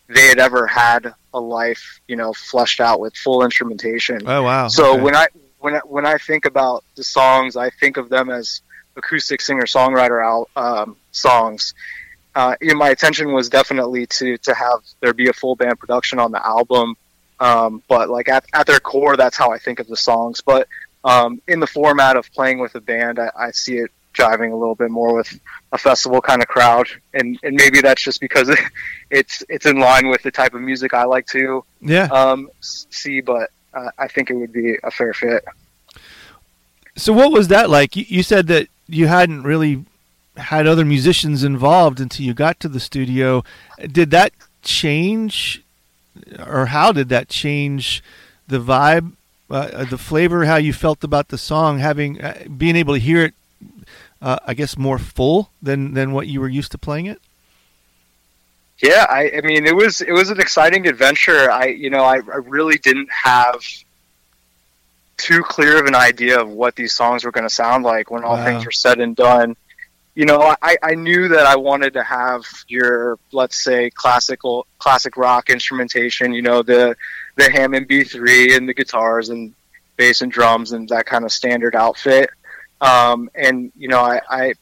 they 0.08 0.26
had 0.26 0.38
ever 0.38 0.66
had 0.66 1.14
a 1.32 1.40
life, 1.40 2.00
you 2.08 2.16
know, 2.16 2.32
fleshed 2.32 2.80
out 2.80 2.98
with 2.98 3.14
full 3.16 3.44
instrumentation. 3.44 4.18
Oh 4.26 4.42
wow! 4.42 4.66
So 4.68 4.94
Okay. 4.94 5.02
when 5.02 5.14
I 5.16 5.26
when 5.60 5.74
I, 5.76 5.80
when 5.84 6.06
I 6.06 6.18
think 6.18 6.44
about 6.44 6.82
the 6.96 7.04
songs, 7.04 7.56
I 7.56 7.70
think 7.70 7.96
of 7.96 8.08
them 8.08 8.30
as 8.30 8.62
acoustic 8.96 9.40
singer 9.40 9.62
songwriter 9.76 10.20
al- 10.24 10.48
um, 10.56 10.96
songs. 11.12 11.74
Uh, 12.38 12.54
you 12.60 12.68
know, 12.68 12.78
my 12.78 12.90
attention 12.90 13.32
was 13.32 13.48
definitely 13.48 14.06
to 14.06 14.38
to 14.38 14.54
have 14.54 14.78
there 15.00 15.12
be 15.12 15.28
a 15.28 15.32
full 15.32 15.56
band 15.56 15.76
production 15.76 16.20
on 16.20 16.30
the 16.30 16.46
album, 16.46 16.96
um, 17.40 17.82
but 17.88 18.08
like 18.08 18.28
at, 18.28 18.44
at 18.54 18.64
their 18.64 18.78
core, 18.78 19.16
that's 19.16 19.36
how 19.36 19.50
I 19.50 19.58
think 19.58 19.80
of 19.80 19.88
the 19.88 19.96
songs. 19.96 20.40
But 20.40 20.68
um, 21.02 21.42
in 21.48 21.58
the 21.58 21.66
format 21.66 22.16
of 22.16 22.30
playing 22.30 22.60
with 22.60 22.76
a 22.76 22.80
band, 22.80 23.18
I, 23.18 23.32
I 23.36 23.50
see 23.50 23.78
it 23.78 23.90
jiving 24.14 24.52
a 24.52 24.54
little 24.54 24.76
bit 24.76 24.88
more 24.88 25.16
with 25.16 25.36
a 25.72 25.78
festival 25.78 26.20
kind 26.20 26.40
of 26.40 26.46
crowd, 26.46 26.86
and 27.12 27.36
and 27.42 27.56
maybe 27.56 27.80
that's 27.80 28.04
just 28.04 28.20
because 28.20 28.56
it's 29.10 29.42
it's 29.48 29.66
in 29.66 29.80
line 29.80 30.06
with 30.06 30.22
the 30.22 30.30
type 30.30 30.54
of 30.54 30.60
music 30.60 30.94
I 30.94 31.06
like 31.06 31.26
to 31.32 31.64
yeah. 31.80 32.04
um, 32.04 32.50
see, 32.60 33.20
but 33.20 33.50
uh, 33.74 33.90
I 33.98 34.06
think 34.06 34.30
it 34.30 34.34
would 34.34 34.52
be 34.52 34.76
a 34.84 34.92
fair 34.92 35.12
fit. 35.12 35.44
So 36.94 37.12
what 37.12 37.32
was 37.32 37.48
that 37.48 37.68
like? 37.68 37.96
You, 37.96 38.04
you 38.06 38.22
said 38.22 38.46
that 38.46 38.68
you 38.86 39.08
hadn't 39.08 39.42
really 39.42 39.84
had 40.38 40.66
other 40.66 40.84
musicians 40.84 41.44
involved 41.44 42.00
until 42.00 42.24
you 42.26 42.34
got 42.34 42.58
to 42.60 42.68
the 42.68 42.80
studio. 42.80 43.44
Did 43.90 44.10
that 44.12 44.32
change, 44.62 45.62
or 46.46 46.66
how 46.66 46.92
did 46.92 47.08
that 47.10 47.28
change 47.28 48.02
the 48.46 48.58
vibe, 48.58 49.12
uh, 49.50 49.84
the 49.84 49.98
flavor, 49.98 50.44
how 50.44 50.56
you 50.56 50.72
felt 50.72 51.04
about 51.04 51.28
the 51.28 51.38
song, 51.38 51.78
having 51.78 52.20
uh, 52.20 52.44
being 52.56 52.76
able 52.76 52.94
to 52.94 53.00
hear 53.00 53.24
it? 53.24 53.34
Uh, 54.20 54.36
I 54.46 54.54
guess 54.54 54.76
more 54.76 54.98
full 54.98 55.50
than 55.62 55.94
than 55.94 56.10
what 56.12 56.26
you 56.26 56.40
were 56.40 56.48
used 56.48 56.72
to 56.72 56.78
playing 56.78 57.06
it. 57.06 57.20
Yeah, 58.82 59.06
I, 59.08 59.30
I 59.38 59.40
mean, 59.42 59.64
it 59.66 59.74
was 59.74 60.00
it 60.00 60.12
was 60.12 60.30
an 60.30 60.40
exciting 60.40 60.86
adventure. 60.88 61.50
I, 61.50 61.66
you 61.66 61.90
know, 61.90 62.02
I, 62.04 62.16
I 62.16 62.38
really 62.44 62.78
didn't 62.78 63.08
have 63.10 63.60
too 65.16 65.42
clear 65.42 65.80
of 65.80 65.86
an 65.86 65.94
idea 65.94 66.40
of 66.40 66.48
what 66.48 66.76
these 66.76 66.92
songs 66.92 67.24
were 67.24 67.32
going 67.32 67.46
to 67.48 67.54
sound 67.54 67.84
like 67.84 68.10
when 68.10 68.22
all 68.24 68.36
Wow. 68.36 68.44
things 68.44 68.64
were 68.64 68.70
said 68.72 69.00
and 69.00 69.14
done. 69.16 69.56
You 70.18 70.26
know, 70.26 70.52
I, 70.60 70.76
I 70.82 70.96
knew 70.96 71.28
that 71.28 71.46
I 71.46 71.54
wanted 71.54 71.92
to 71.92 72.02
have 72.02 72.42
your, 72.66 73.20
let's 73.30 73.62
say, 73.62 73.88
classical 73.90 74.66
classic 74.80 75.16
rock 75.16 75.48
instrumentation. 75.48 76.32
You 76.32 76.42
know, 76.42 76.62
the 76.62 76.96
the 77.36 77.48
Hammond 77.48 77.88
B3 77.88 78.56
and 78.56 78.68
the 78.68 78.74
guitars 78.74 79.28
and 79.28 79.54
bass 79.96 80.20
and 80.20 80.32
drums 80.32 80.72
and 80.72 80.88
that 80.88 81.06
kind 81.06 81.24
of 81.24 81.30
standard 81.30 81.76
outfit. 81.76 82.30
Um, 82.80 83.30
and 83.32 83.70
you 83.76 83.86
know, 83.86 84.00
I, 84.00 84.20
I 84.28 84.54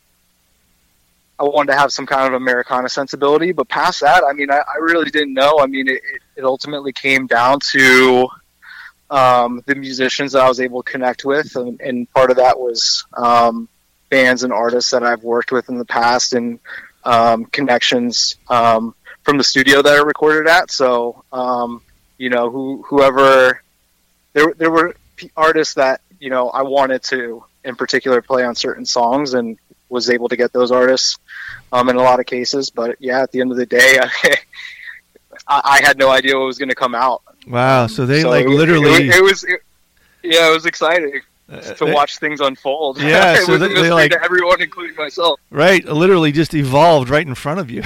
I 1.38 1.44
wanted 1.44 1.72
to 1.72 1.78
have 1.78 1.90
some 1.90 2.04
kind 2.04 2.26
of 2.26 2.34
Americana 2.34 2.90
sensibility, 2.90 3.52
but 3.52 3.66
past 3.66 4.02
that, 4.02 4.24
I 4.28 4.34
mean, 4.34 4.50
I, 4.50 4.58
I 4.58 4.76
really 4.80 5.08
didn't 5.10 5.32
know. 5.32 5.58
I 5.58 5.66
mean, 5.68 5.88
it, 5.88 6.02
it- 6.36 6.44
ultimately 6.44 6.92
came 6.92 7.26
down 7.26 7.60
to 7.72 8.28
um, 9.08 9.62
the 9.64 9.74
musicians 9.74 10.32
that 10.32 10.42
I 10.42 10.48
was 10.50 10.60
able 10.60 10.82
to 10.82 10.92
connect 10.92 11.24
with, 11.24 11.56
and, 11.56 11.80
and 11.80 12.12
part 12.12 12.30
of 12.30 12.36
that 12.36 12.58
was 12.60 13.06
um, 13.14 13.70
bands 14.08 14.42
and 14.44 14.52
artists 14.52 14.90
that 14.92 15.02
I've 15.02 15.22
worked 15.24 15.52
with 15.52 15.68
in 15.68 15.78
the 15.78 15.84
past, 15.84 16.32
and 16.32 16.58
um, 17.04 17.44
connections 17.46 18.36
um, 18.48 18.94
from 19.22 19.38
the 19.38 19.44
studio 19.44 19.82
that 19.82 19.92
I 19.92 20.02
recorded 20.02 20.48
at. 20.48 20.70
So, 20.70 21.24
um, 21.32 21.82
you 22.18 22.30
know, 22.30 22.50
who 22.50 22.84
whoever 22.88 23.62
there 24.32 24.52
there 24.56 24.70
were 24.70 24.94
artists 25.36 25.74
that 25.74 26.00
you 26.20 26.30
know 26.30 26.48
I 26.50 26.62
wanted 26.62 27.02
to 27.04 27.44
in 27.64 27.74
particular 27.76 28.22
play 28.22 28.44
on 28.44 28.54
certain 28.54 28.86
songs, 28.86 29.34
and 29.34 29.58
was 29.88 30.10
able 30.10 30.28
to 30.28 30.36
get 30.36 30.52
those 30.52 30.70
artists 30.72 31.18
um, 31.72 31.88
in 31.88 31.96
a 31.96 32.02
lot 32.02 32.20
of 32.20 32.26
cases. 32.26 32.70
But 32.70 32.96
yeah, 33.00 33.22
at 33.22 33.30
the 33.32 33.40
end 33.40 33.50
of 33.50 33.56
the 33.56 33.66
day, 33.66 33.98
I, 35.48 35.60
I 35.64 35.80
had 35.84 35.98
no 35.98 36.10
idea 36.10 36.36
what 36.38 36.46
was 36.46 36.58
going 36.58 36.68
to 36.70 36.74
come 36.74 36.94
out. 36.94 37.22
Wow! 37.46 37.86
So 37.86 38.06
they 38.06 38.22
So 38.22 38.30
like 38.30 38.46
it- 38.46 38.50
literally. 38.50 39.08
It, 39.08 39.16
it 39.16 39.22
was. 39.22 39.44
It, 39.44 39.60
yeah, 40.22 40.48
it 40.50 40.52
was 40.52 40.66
exciting 40.66 41.20
to 41.48 41.84
they- 41.84 41.92
watch 41.92 42.18
things 42.18 42.40
unfold. 42.40 43.00
Yeah, 43.00 43.34
it 43.38 43.42
so 43.46 43.52
was 43.52 43.60
they- 43.60 43.74
they 43.74 43.90
like- 43.92 44.10
to 44.12 44.22
everyone, 44.22 44.60
including 44.60 44.96
myself. 44.96 45.38
Right, 45.50 45.84
literally 45.84 46.32
just 46.32 46.54
evolved 46.54 47.08
right 47.08 47.26
in 47.26 47.34
front 47.34 47.60
of 47.60 47.70
you. 47.70 47.82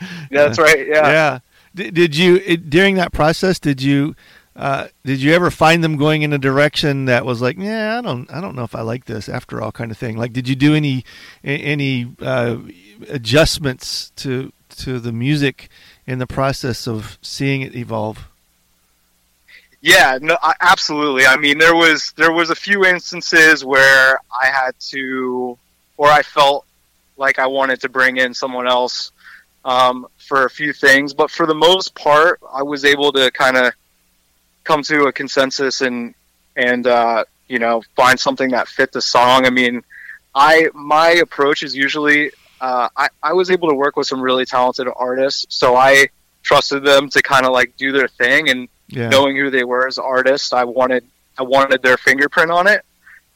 Yeah, 0.00 0.06
that's 0.30 0.58
right. 0.58 0.86
Yeah. 0.86 1.08
yeah. 1.08 1.38
Did, 1.74 1.94
did 1.94 2.16
you 2.16 2.36
it, 2.44 2.70
during 2.70 2.94
that 2.96 3.12
process? 3.12 3.58
Did 3.58 3.82
you 3.82 4.14
uh, 4.56 4.88
did 5.04 5.22
you 5.22 5.32
ever 5.34 5.50
find 5.50 5.84
them 5.84 5.96
going 5.96 6.22
in 6.22 6.32
a 6.32 6.38
direction 6.38 7.04
that 7.04 7.24
was 7.24 7.40
like, 7.40 7.56
yeah, 7.58 7.96
I 7.98 8.00
don't, 8.00 8.28
I 8.32 8.40
don't 8.40 8.56
know 8.56 8.64
if 8.64 8.74
I 8.74 8.80
like 8.80 9.04
this 9.04 9.28
after 9.28 9.62
all, 9.62 9.70
kind 9.70 9.92
of 9.92 9.96
thing? 9.98 10.16
Like, 10.16 10.32
did 10.32 10.48
you 10.48 10.56
do 10.56 10.74
any 10.74 11.04
any 11.44 12.12
uh, 12.20 12.56
adjustments 13.08 14.10
to 14.16 14.52
to 14.78 14.98
the 14.98 15.12
music 15.12 15.68
in 16.06 16.18
the 16.18 16.26
process 16.26 16.86
of 16.88 17.18
seeing 17.22 17.60
it 17.62 17.74
evolve? 17.76 18.28
Yeah, 19.80 20.18
no, 20.20 20.36
I, 20.42 20.54
absolutely. 20.60 21.26
I 21.26 21.36
mean, 21.36 21.58
there 21.58 21.74
was 21.74 22.12
there 22.16 22.32
was 22.32 22.50
a 22.50 22.54
few 22.54 22.84
instances 22.84 23.64
where 23.64 24.18
I 24.30 24.46
had 24.46 24.72
to, 24.90 25.56
or 25.96 26.08
I 26.08 26.22
felt 26.22 26.66
like 27.16 27.38
I 27.38 27.46
wanted 27.46 27.80
to 27.82 27.88
bring 27.88 28.16
in 28.16 28.34
someone 28.34 28.66
else 28.66 29.12
um, 29.64 30.06
for 30.16 30.44
a 30.44 30.50
few 30.50 30.72
things, 30.72 31.14
but 31.14 31.30
for 31.30 31.46
the 31.46 31.54
most 31.54 31.94
part, 31.94 32.40
I 32.52 32.62
was 32.62 32.84
able 32.84 33.12
to 33.12 33.30
kind 33.30 33.56
of 33.56 33.72
come 34.64 34.82
to 34.84 35.04
a 35.04 35.12
consensus 35.12 35.80
and 35.80 36.14
and 36.56 36.86
uh, 36.86 37.24
you 37.46 37.60
know 37.60 37.82
find 37.94 38.18
something 38.18 38.50
that 38.50 38.66
fit 38.66 38.90
the 38.90 39.00
song. 39.00 39.46
I 39.46 39.50
mean, 39.50 39.82
I 40.34 40.68
my 40.74 41.10
approach 41.10 41.62
is 41.62 41.76
usually 41.76 42.32
uh, 42.60 42.88
I 42.96 43.08
I 43.22 43.32
was 43.32 43.50
able 43.50 43.68
to 43.68 43.74
work 43.74 43.96
with 43.96 44.08
some 44.08 44.20
really 44.20 44.44
talented 44.44 44.88
artists, 44.96 45.46
so 45.50 45.76
I 45.76 46.08
trusted 46.42 46.84
them 46.84 47.10
to 47.10 47.22
kind 47.22 47.46
of 47.46 47.52
like 47.52 47.76
do 47.76 47.92
their 47.92 48.08
thing 48.08 48.48
and 48.48 48.68
Yeah, 48.88 49.08
knowing 49.08 49.36
who 49.36 49.50
they 49.50 49.64
were 49.64 49.86
as 49.86 49.98
artists, 49.98 50.52
I 50.52 50.64
wanted 50.64 51.04
I 51.38 51.42
wanted 51.42 51.82
their 51.82 51.96
fingerprint 51.96 52.50
on 52.50 52.66
it. 52.66 52.84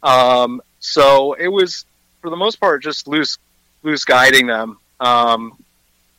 Um, 0.02 0.60
so 0.80 1.34
it 1.34 1.48
was 1.48 1.84
for 2.20 2.30
the 2.30 2.36
most 2.36 2.60
part 2.60 2.82
just 2.82 3.06
loose 3.06 3.38
loose 3.82 4.04
guiding 4.04 4.46
them, 4.46 4.78
um, 5.00 5.62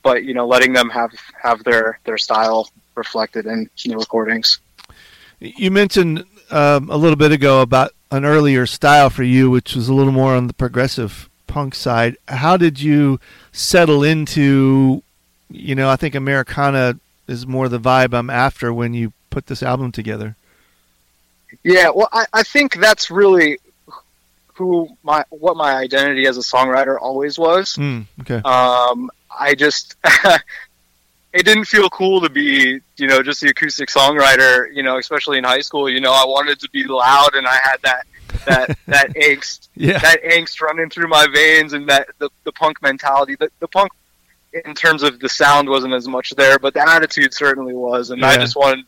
but 0.02 0.24
you 0.24 0.34
know 0.34 0.48
letting 0.48 0.74
them 0.74 0.90
have 0.90 1.12
have 1.42 1.64
their 1.64 2.00
their 2.04 2.18
style 2.18 2.70
reflected 2.96 3.46
in 3.46 3.70
the 3.86 3.98
recordings. 3.98 4.60
you 5.40 5.72
mentioned 5.72 6.24
um, 6.52 6.90
a 6.90 6.98
little 6.98 7.16
bit 7.16 7.32
ago 7.32 7.62
about 7.62 7.92
an 8.12 8.26
earlier 8.26 8.66
style 8.66 9.10
for 9.10 9.24
you, 9.24 9.50
which 9.50 9.76
was 9.76 9.90
a 9.90 9.94
little 9.94 10.12
more 10.12 10.36
on 10.36 10.48
the 10.48 10.54
progressive 10.54 11.30
punk 11.48 11.74
side. 11.74 12.16
How 12.28 12.58
did 12.58 12.80
you 12.80 13.20
settle 13.52 14.04
into, 14.04 15.02
you 15.50 15.74
know, 15.74 15.90
I 15.90 15.96
think 15.96 16.14
Americana 16.14 17.00
is 17.28 17.48
more 17.48 17.70
the 17.70 17.80
vibe 17.80 18.14
I'm 18.14 18.30
after 18.30 18.74
when 18.74 18.94
you 18.94 19.14
put 19.34 19.48
this 19.48 19.64
album 19.64 19.92
together. 19.92 20.36
Yeah, 21.64 21.90
well, 21.94 22.10
I, 22.12 22.26
I 22.34 22.44
think 22.44 22.76
that's 22.76 23.12
really 23.12 23.58
who 24.56 24.88
my 25.04 25.26
what 25.30 25.58
my 25.58 25.74
identity 25.76 26.26
as 26.28 26.38
a 26.38 26.42
songwriter 26.42 26.98
always 27.00 27.38
was. 27.40 27.74
Mm, 27.76 28.06
okay. 28.22 28.42
Um, 28.46 29.10
I 29.38 29.56
just 29.56 29.96
it 31.34 31.44
didn't 31.46 31.66
feel 31.66 31.90
cool 31.90 32.22
to 32.22 32.30
be, 32.30 32.80
you 32.98 33.08
know, 33.08 33.22
just 33.24 33.42
the 33.42 33.50
acoustic 33.50 33.90
songwriter, 33.90 34.74
you 34.74 34.84
know, 34.84 34.98
especially 34.98 35.38
in 35.40 35.44
high 35.44 35.62
school. 35.62 35.90
You 35.90 36.00
know, 36.02 36.12
I 36.12 36.26
wanted 36.26 36.60
to 36.60 36.70
be 36.70 36.86
loud, 36.86 37.34
and 37.36 37.48
I 37.48 37.56
had 37.64 37.78
that 37.84 38.06
that 38.46 38.78
that 38.88 39.10
angst, 39.16 39.68
Yeah. 39.76 40.00
that 40.00 40.24
angst 40.24 40.62
running 40.62 40.90
through 40.90 41.08
my 41.08 41.28
veins, 41.34 41.74
and 41.74 41.88
that 41.90 42.10
the, 42.20 42.30
the 42.44 42.52
punk 42.52 42.82
mentality. 42.82 43.36
The, 43.40 43.50
the 43.60 43.68
punk, 43.68 43.92
in 44.66 44.74
terms 44.76 45.02
of 45.04 45.20
the 45.20 45.30
sound, 45.30 45.70
wasn't 45.70 45.94
as 45.94 46.08
much 46.08 46.32
there, 46.32 46.60
but 46.60 46.74
the 46.76 46.88
attitude 46.88 47.34
certainly 47.34 47.74
was, 47.74 48.10
and 48.12 48.24
I 48.24 48.38
just 48.38 48.56
wanted 48.56 48.86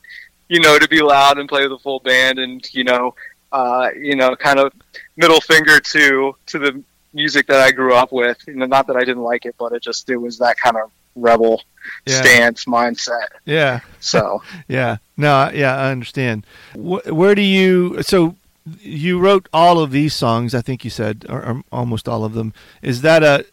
you 0.49 0.59
know, 0.59 0.77
to 0.79 0.87
be 0.87 1.01
loud 1.01 1.37
and 1.37 1.47
play 1.49 1.63
with 1.63 1.71
a 1.73 1.79
full 1.79 1.99
band, 1.99 2.39
and 2.39 2.65
you 2.73 2.83
know, 2.83 3.15
uh, 3.51 3.89
you 3.99 4.15
know, 4.15 4.35
kind 4.35 4.59
of 4.59 4.71
middle 5.17 5.41
finger 5.41 5.79
to 5.79 6.35
to 6.47 6.59
the 6.59 6.83
music 7.13 7.47
that 7.47 7.61
I 7.61 7.71
grew 7.71 7.93
up 7.95 8.11
with. 8.11 8.37
You 8.47 8.55
know, 8.55 8.65
not 8.65 8.87
that 8.87 8.95
I 8.97 9.03
didn't 9.05 9.23
like 9.23 9.45
it, 9.45 9.55
but 9.57 9.71
it 9.73 9.81
just 9.81 10.09
it 10.09 10.17
was 10.17 10.37
that 10.39 10.57
kind 10.57 10.77
of 10.77 10.91
rebel 11.15 11.63
Yeah. 12.05 12.21
stance 12.21 12.65
mindset. 12.65 13.27
Yeah. 13.45 13.79
So 13.99 14.43
Yeah. 14.67 14.97
No. 15.17 15.49
Yeah, 15.53 15.75
I 15.77 15.91
understand. 15.91 16.45
Wh- 16.73 17.05
where 17.07 17.35
do 17.35 17.41
you? 17.41 18.01
So 18.03 18.35
you 18.81 19.19
wrote 19.19 19.47
all 19.53 19.79
of 19.79 19.91
these 19.91 20.13
songs. 20.13 20.53
I 20.55 20.61
think 20.61 20.83
you 20.83 20.89
said, 20.89 21.25
or, 21.29 21.39
or 21.45 21.63
almost 21.71 22.09
all 22.09 22.25
of 22.25 22.33
them. 22.33 22.53
Is 22.81 23.01
that 23.01 23.23
a? 23.23 23.45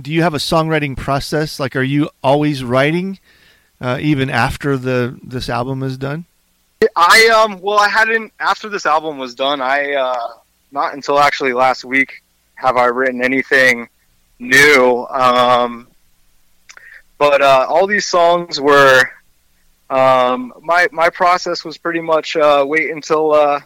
Do 0.00 0.10
you 0.12 0.22
have 0.22 0.32
a 0.34 0.38
songwriting 0.38 0.96
process? 0.96 1.58
Like, 1.60 1.76
are 1.76 1.82
you 1.82 2.08
always 2.22 2.64
writing, 2.64 3.18
uh, 3.82 3.98
even 4.00 4.30
after 4.30 4.78
the 4.78 5.18
this 5.22 5.48
album 5.50 5.82
is 5.82 5.98
done? 5.98 6.24
I 6.96 7.28
um 7.28 7.60
well 7.60 7.78
I 7.78 7.88
hadn't 7.88 8.32
after 8.40 8.70
this 8.70 8.86
album 8.86 9.18
was 9.18 9.34
done 9.34 9.60
I 9.60 9.92
uh 9.92 10.28
not 10.72 10.94
until 10.94 11.18
actually 11.18 11.52
last 11.52 11.84
week 11.84 12.22
have 12.54 12.78
I 12.78 12.86
written 12.86 13.22
anything 13.22 13.86
new 14.38 15.06
um 15.10 15.88
but 17.18 17.42
uh 17.42 17.66
all 17.68 17.86
these 17.86 18.06
songs 18.06 18.58
were 18.58 19.02
um 19.90 20.54
my 20.62 20.88
my 20.90 21.10
process 21.10 21.66
was 21.66 21.76
pretty 21.76 22.00
much 22.00 22.34
uh 22.36 22.64
wait 22.66 22.90
until 22.90 23.32
uh 23.34 23.60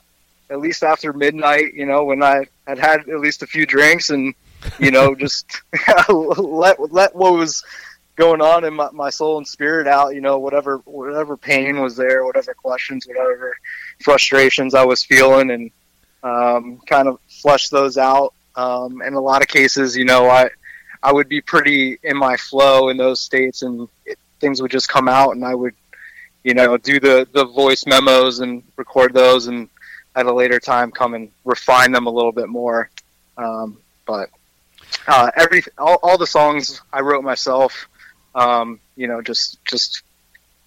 at 0.50 0.58
least 0.58 0.82
after 0.82 1.12
midnight 1.12 1.72
you 1.72 1.86
know 1.86 2.02
when 2.02 2.20
I 2.20 2.46
had 2.66 2.78
had 2.78 3.08
at 3.08 3.20
least 3.20 3.44
a 3.44 3.46
few 3.46 3.64
drinks 3.64 4.10
and 4.10 4.34
you 4.80 4.90
know 4.90 5.14
just 5.24 5.62
let 6.08 6.80
let 6.92 7.14
what 7.14 7.34
was 7.34 7.62
going 8.16 8.40
on 8.40 8.64
in 8.64 8.74
my, 8.74 8.88
my 8.92 9.10
soul 9.10 9.38
and 9.38 9.46
spirit 9.46 9.86
out 9.86 10.14
you 10.14 10.20
know 10.20 10.38
whatever 10.38 10.78
whatever 10.84 11.36
pain 11.36 11.80
was 11.80 11.96
there 11.96 12.24
whatever 12.24 12.54
questions 12.54 13.06
whatever 13.06 13.56
frustrations 14.02 14.74
i 14.74 14.84
was 14.84 15.02
feeling 15.02 15.50
and 15.50 15.70
um, 16.22 16.80
kind 16.86 17.06
of 17.06 17.20
flush 17.28 17.68
those 17.68 17.98
out 17.98 18.32
um, 18.56 19.02
in 19.02 19.14
a 19.14 19.20
lot 19.20 19.42
of 19.42 19.48
cases 19.48 19.96
you 19.96 20.04
know 20.04 20.28
i 20.28 20.48
i 21.02 21.12
would 21.12 21.28
be 21.28 21.40
pretty 21.40 21.98
in 22.02 22.16
my 22.16 22.36
flow 22.36 22.88
in 22.88 22.96
those 22.96 23.20
states 23.20 23.62
and 23.62 23.88
it, 24.06 24.18
things 24.40 24.62
would 24.62 24.70
just 24.70 24.88
come 24.88 25.08
out 25.08 25.32
and 25.32 25.44
i 25.44 25.54
would 25.54 25.74
you 26.44 26.54
know 26.54 26.76
do 26.76 26.98
the 26.98 27.26
the 27.32 27.44
voice 27.44 27.84
memos 27.86 28.40
and 28.40 28.62
record 28.76 29.12
those 29.12 29.48
and 29.48 29.68
at 30.16 30.26
a 30.26 30.32
later 30.32 30.60
time 30.60 30.90
come 30.90 31.14
and 31.14 31.30
refine 31.44 31.92
them 31.92 32.06
a 32.06 32.10
little 32.10 32.32
bit 32.32 32.48
more 32.48 32.88
um, 33.36 33.76
but 34.06 34.30
uh, 35.06 35.30
every 35.36 35.62
all, 35.78 35.98
all 36.02 36.18
the 36.18 36.26
songs 36.26 36.80
I 36.92 37.00
wrote 37.00 37.24
myself. 37.24 37.88
Um, 38.34 38.80
you 38.96 39.06
know, 39.06 39.22
just 39.22 39.64
just 39.64 40.02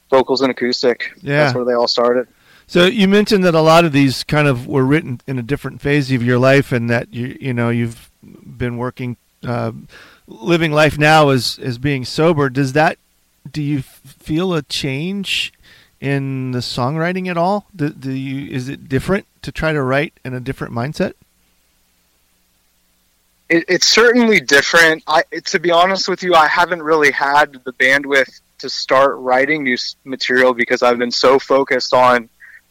vocals 0.09 0.41
and 0.41 0.51
acoustic. 0.51 1.11
Yeah. 1.21 1.43
that's 1.43 1.55
where 1.55 1.65
they 1.65 1.73
all 1.73 1.87
started. 1.87 2.27
So 2.67 2.85
you 2.85 3.07
mentioned 3.07 3.45
that 3.45 3.55
a 3.55 3.61
lot 3.61 3.85
of 3.85 3.93
these 3.93 4.23
kind 4.25 4.47
of 4.47 4.67
were 4.67 4.85
written 4.85 5.21
in 5.25 5.39
a 5.39 5.41
different 5.41 5.81
phase 5.81 6.11
of 6.11 6.21
your 6.21 6.37
life, 6.37 6.71
and 6.71 6.89
that 6.89 7.13
you 7.13 7.37
you 7.39 7.53
know 7.53 7.69
you've 7.69 8.09
been 8.21 8.77
working, 8.77 9.15
uh, 9.43 9.71
living 10.27 10.71
life 10.71 10.97
now 10.97 11.29
as 11.29 11.59
as 11.61 11.77
being 11.77 12.03
sober. 12.03 12.49
Does 12.49 12.73
that 12.73 12.97
do 13.49 13.61
you 13.61 13.79
f- 13.79 14.01
feel 14.19 14.53
a 14.53 14.61
change 14.61 15.53
in 15.99 16.51
the 16.51 16.59
songwriting 16.59 17.27
at 17.27 17.37
all? 17.37 17.67
Do, 17.75 17.89
do 17.89 18.11
you 18.11 18.51
is 18.51 18.67
it 18.69 18.89
different 18.89 19.25
to 19.43 19.51
try 19.51 19.71
to 19.71 19.81
write 19.81 20.13
in 20.25 20.33
a 20.33 20.39
different 20.39 20.73
mindset? 20.73 21.13
It, 23.49 23.65
it's 23.67 23.87
certainly 23.87 24.39
different. 24.39 25.03
I, 25.07 25.23
to 25.45 25.59
be 25.59 25.71
honest 25.71 26.09
with 26.09 26.23
you, 26.23 26.33
I 26.33 26.47
haven't 26.47 26.83
really 26.83 27.11
had 27.11 27.53
the 27.63 27.73
bandwidth 27.73 28.41
to 28.59 28.69
start 28.69 29.17
writing 29.17 29.63
new 29.63 29.77
material 30.03 30.53
because 30.53 30.81
I've 30.83 30.97
been 30.97 31.11
so 31.11 31.39
focused 31.39 31.93
on 31.93 32.29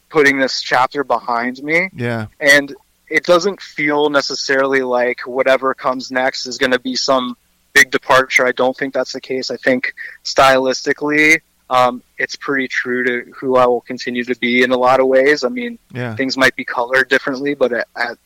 putting 0.09 0.39
this 0.39 0.61
chapter 0.61 1.05
behind 1.05 1.63
me. 1.63 1.89
Yeah, 1.95 2.27
and 2.41 2.75
it 3.09 3.25
doesn't 3.25 3.61
feel 3.61 4.11
necessarily 4.11 4.83
like 4.83 5.21
whatever 5.21 5.75
comes 5.75 6.11
next 6.11 6.47
is 6.47 6.59
going 6.59 6.73
to 6.73 6.79
be 6.79 6.97
some 6.97 7.37
big 7.73 7.91
departure. 7.91 8.47
I 8.47 8.53
don't 8.53 8.77
think 8.77 8.95
that's 8.95 9.13
the 9.13 9.21
case. 9.21 9.51
I 9.51 9.57
think 9.57 9.95
stylistically, 10.25 11.41
um, 11.71 12.03
it's 12.19 12.37
pretty 12.37 12.69
true 12.69 13.05
to 13.05 13.33
who 13.33 13.57
I 13.57 13.67
will 13.67 13.81
continue 13.81 14.25
to 14.25 14.35
be 14.37 14.63
in 14.63 14.73
a 14.73 14.77
lot 14.77 15.01
of 15.01 15.07
ways. 15.07 15.45
I 15.45 15.49
mean, 15.49 15.79
yeah, 15.93 16.15
things 16.17 16.37
might 16.37 16.57
be 16.57 16.65
colored 16.65 17.09
differently, 17.09 17.55
but 17.55 17.73
at 17.73 17.89
at, 17.97 18.19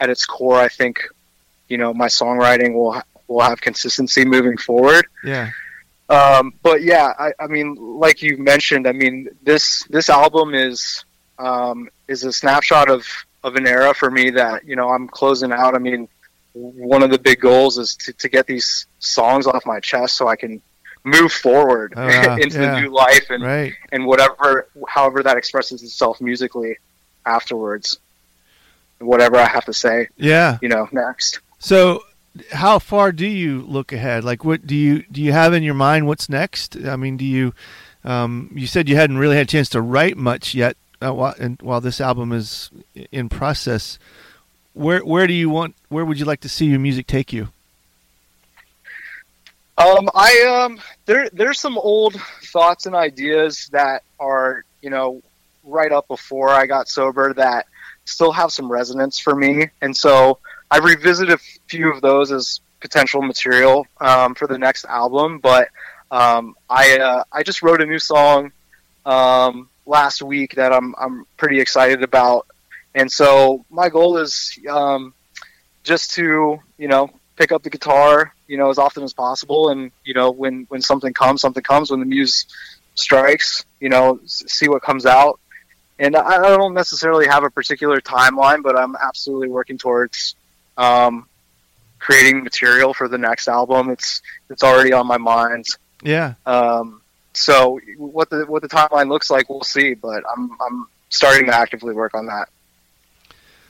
at 0.00 0.10
its 0.10 0.24
core, 0.24 0.58
I 0.58 0.68
think 0.68 1.00
you 1.68 1.78
know 1.78 1.92
my 1.94 2.06
songwriting 2.06 2.74
will 2.74 3.00
will 3.28 3.40
have 3.40 3.60
consistency 3.60 4.24
moving 4.24 4.56
forward. 4.56 5.06
yeah, 5.22 5.50
Um, 6.08 6.54
but 6.62 6.82
yeah, 6.82 7.12
I, 7.18 7.32
I 7.38 7.46
mean, 7.46 7.74
like 7.76 8.22
you 8.22 8.38
mentioned, 8.38 8.86
I 8.86 8.92
mean 8.92 9.28
this 9.42 9.84
this 9.90 10.08
album 10.08 10.54
is 10.54 11.04
um, 11.38 11.88
is 12.08 12.24
a 12.24 12.32
snapshot 12.32 12.90
of 12.90 13.06
of 13.44 13.54
an 13.56 13.66
era 13.66 13.92
for 13.94 14.10
me 14.10 14.30
that 14.30 14.64
you 14.66 14.76
know 14.76 14.88
I'm 14.88 15.06
closing 15.08 15.52
out. 15.52 15.74
I 15.74 15.78
mean, 15.78 16.08
one 16.54 17.02
of 17.02 17.10
the 17.10 17.18
big 17.18 17.40
goals 17.40 17.78
is 17.78 17.94
to, 17.96 18.12
to 18.14 18.28
get 18.28 18.46
these 18.46 18.86
songs 18.98 19.46
off 19.46 19.64
my 19.66 19.78
chest 19.80 20.16
so 20.16 20.26
I 20.26 20.36
can 20.36 20.60
move 21.04 21.32
forward 21.32 21.94
Oh, 21.96 22.06
yeah, 22.08 22.36
into 22.40 22.60
yeah. 22.60 22.74
the 22.74 22.80
new 22.80 22.88
life 22.90 23.26
and 23.30 23.42
right. 23.44 23.74
and 23.92 24.04
whatever 24.06 24.68
however 24.88 25.22
that 25.22 25.36
expresses 25.36 25.82
itself 25.82 26.20
musically 26.20 26.78
afterwards. 27.26 27.98
Whatever 29.00 29.36
I 29.36 29.46
have 29.46 29.64
to 29.66 29.72
say, 29.72 30.08
Yeah. 30.16 30.58
you 30.60 30.68
know, 30.68 30.88
next. 30.90 31.40
So, 31.58 32.04
how 32.52 32.78
far 32.78 33.12
do 33.12 33.26
you 33.26 33.62
look 33.62 33.92
ahead? 33.92 34.24
Like, 34.24 34.44
what 34.44 34.66
do 34.66 34.76
you 34.76 35.04
do? 35.10 35.20
You 35.20 35.32
have 35.32 35.52
in 35.52 35.62
your 35.62 35.74
mind 35.74 36.06
what's 36.06 36.28
next? 36.28 36.76
I 36.86 36.96
mean, 36.96 37.16
do 37.16 37.24
you? 37.24 37.52
Um, 38.04 38.50
you 38.54 38.66
said 38.66 38.88
you 38.88 38.96
hadn't 38.96 39.18
really 39.18 39.36
had 39.36 39.46
a 39.46 39.50
chance 39.50 39.68
to 39.70 39.80
write 39.80 40.16
much 40.16 40.54
yet, 40.54 40.76
uh, 41.02 41.12
while, 41.12 41.34
and 41.38 41.60
while 41.60 41.80
this 41.80 42.00
album 42.00 42.32
is 42.32 42.70
in 43.10 43.28
process. 43.28 43.98
Where 44.74 45.04
where 45.04 45.26
do 45.26 45.32
you 45.32 45.50
want? 45.50 45.74
Where 45.88 46.04
would 46.04 46.18
you 46.18 46.24
like 46.24 46.40
to 46.40 46.48
see 46.48 46.66
your 46.66 46.78
music 46.78 47.06
take 47.06 47.32
you? 47.32 47.48
Um, 49.76 50.08
I 50.14 50.64
um, 50.64 50.80
there 51.06 51.28
there's 51.32 51.58
some 51.58 51.78
old 51.78 52.20
thoughts 52.42 52.86
and 52.86 52.94
ideas 52.94 53.68
that 53.72 54.02
are 54.20 54.64
you 54.80 54.90
know 54.90 55.22
right 55.64 55.90
up 55.90 56.06
before 56.08 56.50
I 56.50 56.66
got 56.66 56.88
sober 56.88 57.34
that 57.34 57.66
still 58.04 58.32
have 58.32 58.52
some 58.52 58.70
resonance 58.70 59.18
for 59.18 59.34
me, 59.34 59.70
and 59.82 59.96
so 59.96 60.38
I 60.70 60.78
revisited 60.78 61.34
a 61.34 61.38
few 61.68 61.92
of 61.92 62.00
those 62.00 62.30
as 62.30 62.60
potential 62.80 63.22
material 63.22 63.86
um, 64.00 64.34
for 64.34 64.46
the 64.46 64.58
next 64.58 64.84
album. 64.84 65.38
But 65.38 65.68
um, 66.10 66.54
I 66.68 66.98
uh, 66.98 67.24
I 67.32 67.42
just 67.42 67.62
wrote 67.62 67.82
a 67.82 67.86
new 67.86 67.98
song 67.98 68.52
um, 69.06 69.68
last 69.86 70.22
week 70.22 70.54
that 70.56 70.72
I'm 70.72 70.94
I'm 70.98 71.26
pretty 71.36 71.60
excited 71.60 72.02
about, 72.02 72.46
and 72.94 73.10
so 73.10 73.64
my 73.70 73.88
goal 73.88 74.18
is 74.18 74.58
um, 74.68 75.14
just 75.84 76.12
to 76.12 76.58
you 76.76 76.88
know 76.88 77.10
pick 77.36 77.52
up 77.52 77.62
the 77.62 77.70
guitar 77.70 78.34
you 78.48 78.56
know 78.56 78.70
as 78.70 78.78
often 78.78 79.02
as 79.02 79.12
possible. 79.12 79.70
And 79.70 79.90
you 80.04 80.14
know 80.14 80.30
when 80.30 80.66
when 80.68 80.82
something 80.82 81.14
comes 81.14 81.40
something 81.40 81.62
comes. 81.62 81.90
When 81.90 82.00
the 82.00 82.06
muse 82.06 82.46
strikes 82.94 83.64
you 83.80 83.88
know 83.88 84.20
see 84.24 84.68
what 84.68 84.82
comes 84.82 85.06
out. 85.06 85.40
And 86.00 86.14
I 86.14 86.38
don't 86.56 86.74
necessarily 86.74 87.26
have 87.26 87.42
a 87.42 87.50
particular 87.50 88.00
timeline 88.00 88.62
but 88.62 88.78
i'm 88.78 88.94
absolutely 88.94 89.48
working 89.48 89.78
towards 89.78 90.36
um, 90.78 91.26
creating 91.98 92.42
material 92.42 92.94
for 92.94 93.08
the 93.08 93.18
next 93.18 93.48
album 93.48 93.90
it's 93.90 94.22
it's 94.48 94.62
already 94.62 94.92
on 94.92 95.06
my 95.06 95.18
mind 95.18 95.66
Yeah. 96.02 96.34
um, 96.46 97.02
so 97.34 97.78
what 97.98 98.30
the 98.30 98.46
what 98.46 98.62
the 98.62 98.68
timeline 98.68 99.08
looks 99.08 99.30
like 99.30 99.48
we'll 99.50 99.62
see 99.62 99.94
but 99.94 100.22
i'm 100.34 100.50
i'm 100.66 100.86
starting 101.10 101.46
to 101.46 101.54
actively 101.54 101.92
work 101.94 102.14
on 102.14 102.26
that 102.26 102.48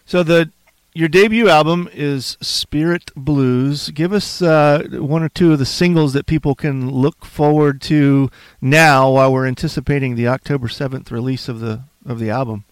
So 0.07 0.23
the 0.23 0.51
your 0.95 1.09
debut 1.09 1.49
album 1.49 1.89
is 1.93 2.37
Spirit 2.41 3.13
Blues. 3.15 3.91
Give 3.91 4.13
us 4.13 4.43
uh, 4.43 4.83
one 4.93 5.23
or 5.23 5.29
two 5.29 5.53
of 5.53 5.59
the 5.61 5.67
singles 5.67 6.13
that 6.15 6.27
people 6.27 6.57
can 6.57 6.91
look 6.91 7.25
forward 7.25 7.81
to 7.83 8.31
now 8.61 9.09
while 9.13 9.33
we're 9.33 9.47
anticipating 9.47 10.17
the 10.17 10.27
October 10.27 10.67
seventh 10.67 11.13
release 11.13 11.47
of 11.49 11.61
the 11.61 11.83
of 12.05 12.19
the 12.19 12.31
album. 12.31 12.65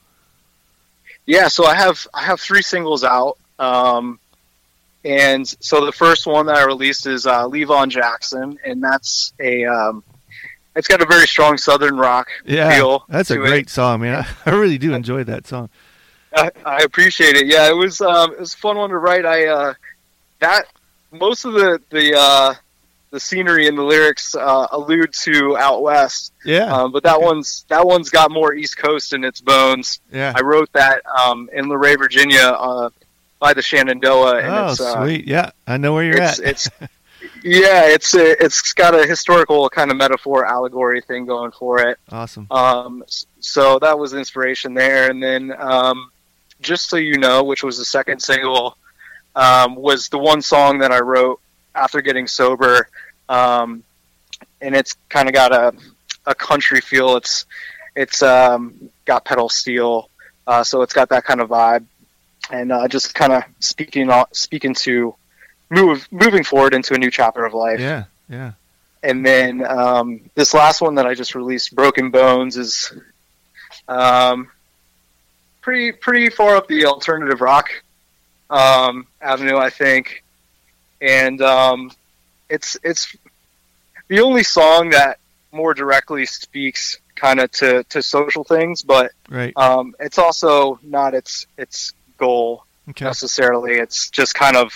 Yeah, 1.27 1.46
so 1.49 1.66
I 1.66 1.75
have 1.77 2.07
I 2.14 2.22
have 2.25 2.40
three 2.40 2.62
singles 2.62 3.05
out, 3.05 3.37
um, 3.61 4.18
and 5.04 5.46
so 5.61 5.85
the 5.85 5.92
first 5.92 6.26
one 6.26 6.46
that 6.46 6.56
I 6.56 6.64
released 6.64 7.06
is 7.06 7.26
uh, 7.26 7.44
Levon 7.48 7.88
Jackson, 7.88 8.59
and 8.64 8.82
that's 8.82 9.32
a 9.40 9.64
um, 9.64 10.02
it's 10.74 10.88
got 10.88 11.00
a 11.02 11.06
very 11.06 11.26
strong 11.26 11.56
Southern 11.59 11.96
rock 11.96 12.28
Yeah, 12.44 12.70
feel. 12.74 13.04
that's 13.09 13.30
a 13.30 13.37
to 13.37 13.44
it. 13.44 13.48
great 13.48 13.70
song, 13.70 14.00
man. 14.02 14.26
I, 14.46 14.50
really 14.50 14.78
do 14.78 14.92
enjoy 14.94 15.24
that 15.24 15.46
song. 15.46 15.70
I, 16.35 16.50
I 16.64 16.78
appreciate 16.82 17.37
it. 17.37 17.46
Yeah, 17.46 17.68
it 17.70 17.76
was 17.76 18.00
um, 18.00 18.32
it 18.32 18.40
was 18.40 18.54
a 18.54 18.56
fun 18.59 18.76
one 18.76 18.90
to 18.90 18.98
write. 18.98 19.24
I 19.24 19.46
uh, 19.46 19.74
that 20.40 20.64
most 21.12 21.44
of 21.44 21.54
the 21.54 21.80
the 21.90 22.14
uh, 22.18 22.54
the 23.12 23.20
scenery 23.20 23.68
and 23.68 23.78
the 23.78 23.82
lyrics 23.82 24.35
uh, 24.35 24.66
allude 24.72 25.12
to 25.22 25.56
out 25.56 25.80
west, 25.82 26.32
Yeah, 26.44 26.64
um, 26.66 26.90
but 26.92 27.04
that 27.04 27.22
one's 27.22 27.64
that 27.68 27.87
one's 27.87 28.11
got 28.11 28.30
more 28.32 28.52
East 28.52 28.76
Coast 28.76 29.12
in 29.14 29.22
its 29.24 29.40
bones. 29.40 30.00
yeah. 30.12 30.32
I 30.37 30.40
wrote 30.42 30.70
that 30.72 31.02
um, 31.06 31.48
in 31.52 31.68
Luray, 31.68 31.94
Virginia, 31.96 32.40
uh, 32.48 32.90
by 33.38 33.55
the 33.55 33.62
Shenandoah, 33.62 34.38
and 34.38 34.55
oh, 34.55 34.70
it's 34.70 34.81
uh, 34.81 35.03
sweet. 35.03 35.27
Yeah, 35.27 35.51
I 35.66 35.77
know 35.77 35.94
where 35.94 36.05
you're 36.05 36.22
it's 36.22 36.38
at. 36.40 36.46
it's 36.46 36.70
Yeah, 37.42 37.87
it's 37.87 38.14
it's 38.14 38.72
got 38.72 38.94
a 38.94 39.07
historical 39.07 39.68
kind 39.68 39.90
of 39.90 39.96
metaphor 39.96 40.46
allegory 40.46 41.01
thing 41.01 41.27
going 41.27 41.53
for 41.53 41.79
it. 41.81 41.99
Awesome. 42.11 42.46
Um, 42.51 43.05
so 43.40 43.79
that 43.79 43.99
was 43.99 44.14
inspiration 44.14 44.75
there, 44.75 45.11
and 45.11 45.22
then 45.22 45.53
um, 45.57 46.11
just 46.61 46.88
so 46.88 46.96
you 46.96 47.18
know, 47.18 47.44
which 47.44 47.62
was 47.62 47.79
the 47.79 47.85
second 47.85 48.20
single, 48.20 48.77
um, 49.35 49.75
was 49.77 50.09
the 50.09 50.18
one 50.18 50.42
song 50.42 50.79
that 50.79 50.92
I 50.92 51.01
wrote 51.01 51.40
after 51.75 52.01
getting 52.01 52.27
sober, 52.27 52.88
um, 53.29 53.85
and 54.61 54.75
it's 54.75 54.96
kind 55.09 55.29
of 55.29 55.35
got 55.35 55.53
a 55.53 55.72
a 56.27 56.35
country 56.35 56.81
feel. 56.81 57.16
It's 57.16 57.44
it's 57.94 58.22
um, 58.22 58.90
got 59.05 59.25
pedal 59.25 59.49
steel, 59.49 60.11
uh, 60.46 60.64
so 60.64 60.83
it's 60.83 60.92
got 60.92 61.11
that 61.11 61.25
kind 61.25 61.40
of 61.40 61.51
vibe, 61.51 61.85
and 62.50 62.72
uh, 62.72 62.88
just 62.88 63.14
kind 63.14 63.32
of 63.32 63.42
speaking 63.61 64.11
speaking 64.32 64.74
to 64.74 65.14
move 65.70 66.06
moving 66.11 66.44
forward 66.44 66.74
into 66.74 66.94
a 66.94 66.98
new 66.98 67.11
chapter 67.11 67.44
of 67.44 67.54
life. 67.54 67.80
Yeah, 67.80 68.04
yeah. 68.28 68.52
And 69.02 69.24
then 69.24 69.64
um, 69.64 70.20
this 70.35 70.54
last 70.54 70.80
one 70.80 70.96
that 70.96 71.06
I 71.06 71.14
just 71.14 71.35
released, 71.35 71.74
Broken 71.74 72.11
Bones, 72.11 72.56
is 72.56 72.92
um, 73.88 74.50
pretty 75.61 75.92
pretty 75.92 76.30
far 76.30 76.56
up 76.56 76.68
the 76.68 76.87
alternative 76.87 77.40
rock 77.40 77.70
um, 78.50 79.06
avenue, 79.20 79.56
I 79.56 79.70
think. 79.70 80.24
And 81.00 81.40
um, 81.42 81.90
it's 82.48 82.76
it's 82.82 83.14
the 84.09 84.20
only 84.20 84.42
song 84.42 84.90
that 84.90 85.18
more 85.52 85.74
directly 85.74 86.26
speaks 86.26 86.98
kind 87.14 87.40
of 87.40 87.50
to, 87.50 87.82
to 87.85 88.02
social 88.02 88.44
things, 88.44 88.82
but 88.82 89.12
right. 89.28 89.52
um, 89.56 89.94
it's 89.98 90.18
also 90.18 90.78
not 90.82 91.14
its 91.14 91.46
its 91.56 91.92
goal 92.16 92.64
okay. 92.90 93.05
necessarily. 93.05 93.74
It's 93.74 94.11
just 94.11 94.35
kind 94.35 94.57
of 94.57 94.72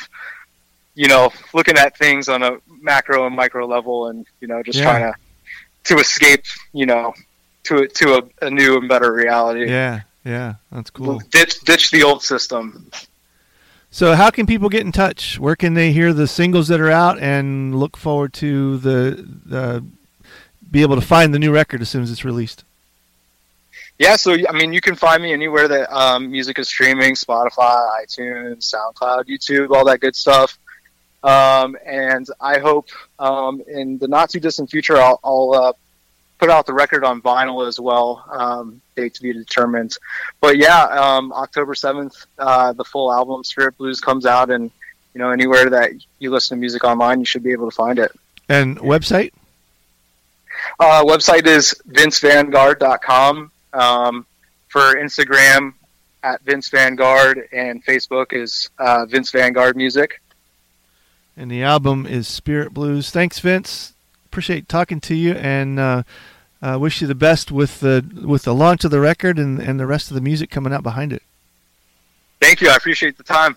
you 0.95 1.09
know 1.09 1.31
looking 1.55 1.77
at 1.77 1.97
things 1.97 2.29
on 2.29 2.43
a 2.43 2.59
macro 2.81 3.27
and 3.27 3.35
micro 3.37 3.67
level, 3.67 4.09
and 4.09 4.27
you 4.41 4.49
know 4.49 4.63
just 4.63 4.79
Yeah. 4.79 4.85
trying 4.85 5.13
to 5.13 5.19
to 5.95 6.01
escape 6.01 6.45
you 6.73 6.87
know 6.87 7.15
to 7.65 7.87
to 7.87 8.15
a, 8.19 8.47
a 8.47 8.51
new 8.51 8.79
and 8.79 8.89
better 8.89 9.13
reality. 9.13 9.69
Yeah, 9.69 10.01
yeah. 10.25 10.55
That's 10.73 10.91
cool. 10.91 11.21
Ditch 11.31 11.61
ditch 11.61 11.91
the 11.91 12.03
old 12.03 12.23
system. 12.23 12.91
So, 13.93 14.15
how 14.15 14.31
can 14.31 14.47
people 14.47 14.69
get 14.69 14.83
in 14.83 14.93
touch? 14.93 15.39
Where 15.41 15.57
can 15.57 15.75
they 15.75 15.91
hear 15.93 16.13
the 16.13 16.29
singles 16.29 16.69
that 16.69 16.81
are 16.81 16.91
out 16.93 17.19
and 17.19 17.75
look 17.75 17.97
forward 17.97 18.33
to 18.35 18.79
the, 18.79 19.27
the 19.45 19.85
be 20.71 20.83
able 20.83 20.95
to 20.95 21.03
find 21.03 21.35
the 21.35 21.41
new 21.41 21.51
record 21.51 21.81
as 21.83 21.89
soon 21.89 22.03
as 22.05 22.13
it's 22.13 22.25
released? 22.25 22.63
Yeah, 24.01 24.17
so 24.17 24.35
I 24.49 24.53
mean, 24.53 24.73
you 24.73 24.81
can 24.81 24.95
find 24.95 25.23
me 25.23 25.35
anywhere 25.35 25.69
that 25.69 25.95
um, 25.95 26.31
music 26.31 26.59
is 26.59 26.69
streaming: 26.69 27.13
Spotify, 27.13 27.87
iTunes, 28.03 28.73
SoundCloud, 28.73 29.27
YouTube, 29.27 29.77
all 29.77 29.85
that 29.85 30.01
good 30.01 30.17
stuff. 30.17 30.59
Um, 31.23 31.77
and 31.85 32.27
I 32.41 32.61
hope 32.61 32.89
um, 33.19 33.63
in 33.69 33.99
the 33.99 34.09
not 34.09 34.31
too 34.31 34.41
distant 34.41 34.71
future, 34.71 34.97
I'll, 34.97 35.21
I'll 35.23 35.53
uh, 35.53 35.73
put 36.39 36.49
out 36.49 36.65
the 36.65 36.73
record 36.73 37.05
on 37.05 37.21
vinyl 37.21 37.69
as 37.69 37.79
well. 37.79 38.25
Um, 38.33 38.81
date 38.97 39.13
to 39.17 39.23
be 39.23 39.35
determined. 39.35 39.99
But 40.41 40.57
yeah, 40.57 40.83
um, 40.83 41.31
October 41.35 41.75
seventh, 41.75 42.25
uh, 42.39 42.73
the 42.73 42.85
full 42.85 43.13
album 43.13 43.45
Spirit 43.45 43.77
Blues 43.77 44.01
comes 44.01 44.25
out, 44.25 44.51
and 44.51 44.71
you 45.13 45.19
know 45.19 45.29
anywhere 45.29 45.69
that 45.69 45.93
you 46.19 46.31
listen 46.31 46.57
to 46.57 46.59
music 46.59 46.85
online, 46.85 47.21
you 47.21 47.27
should 47.27 47.43
be 47.43 47.53
able 47.53 47.69
to 47.69 47.77
find 47.77 47.99
it. 47.99 48.13
And 48.49 48.79
website? 48.79 49.33
Uh, 50.79 51.05
website 51.05 51.47
is 51.47 51.75
vincevanguard.com. 51.87 53.53
Um, 53.73 54.27
for 54.69 54.95
Instagram, 54.95 55.75
at 56.23 56.43
Vince 56.43 56.69
Vanguard, 56.69 57.49
and 57.53 57.85
Facebook 57.85 58.33
is 58.33 58.69
uh, 58.79 59.07
Vince 59.07 59.31
Vanguard 59.31 59.77
Music. 59.77 60.21
And 61.37 61.51
the 61.51 61.63
album 61.63 62.07
is 62.07 62.29
Spirit 62.29 62.75
Blues. 62.75 63.11
Thanks, 63.11 63.39
Vince. 63.39 63.95
Appreciate 64.27 64.69
talking 64.69 65.01
to 65.01 65.15
you, 65.15 65.33
and 65.33 65.79
uh, 65.79 66.03
uh, 66.63 66.79
wish 66.81 67.01
you 67.01 67.07
the 67.07 67.15
best 67.15 67.51
with 67.51 67.81
the 67.81 68.05
with 68.25 68.43
the 68.43 68.55
launch 68.55 68.85
of 68.85 68.91
the 68.91 69.01
record 69.01 69.39
and, 69.39 69.59
and 69.59 69.81
the 69.81 69.87
rest 69.87 70.11
of 70.11 70.15
the 70.15 70.21
music 70.21 70.51
coming 70.51 70.73
out 70.73 70.83
behind 70.83 71.13
it. 71.13 71.23
Thank 72.41 72.61
you. 72.61 72.69
I 72.69 72.77
appreciate 72.77 73.17
the 73.17 73.25
time. 73.25 73.57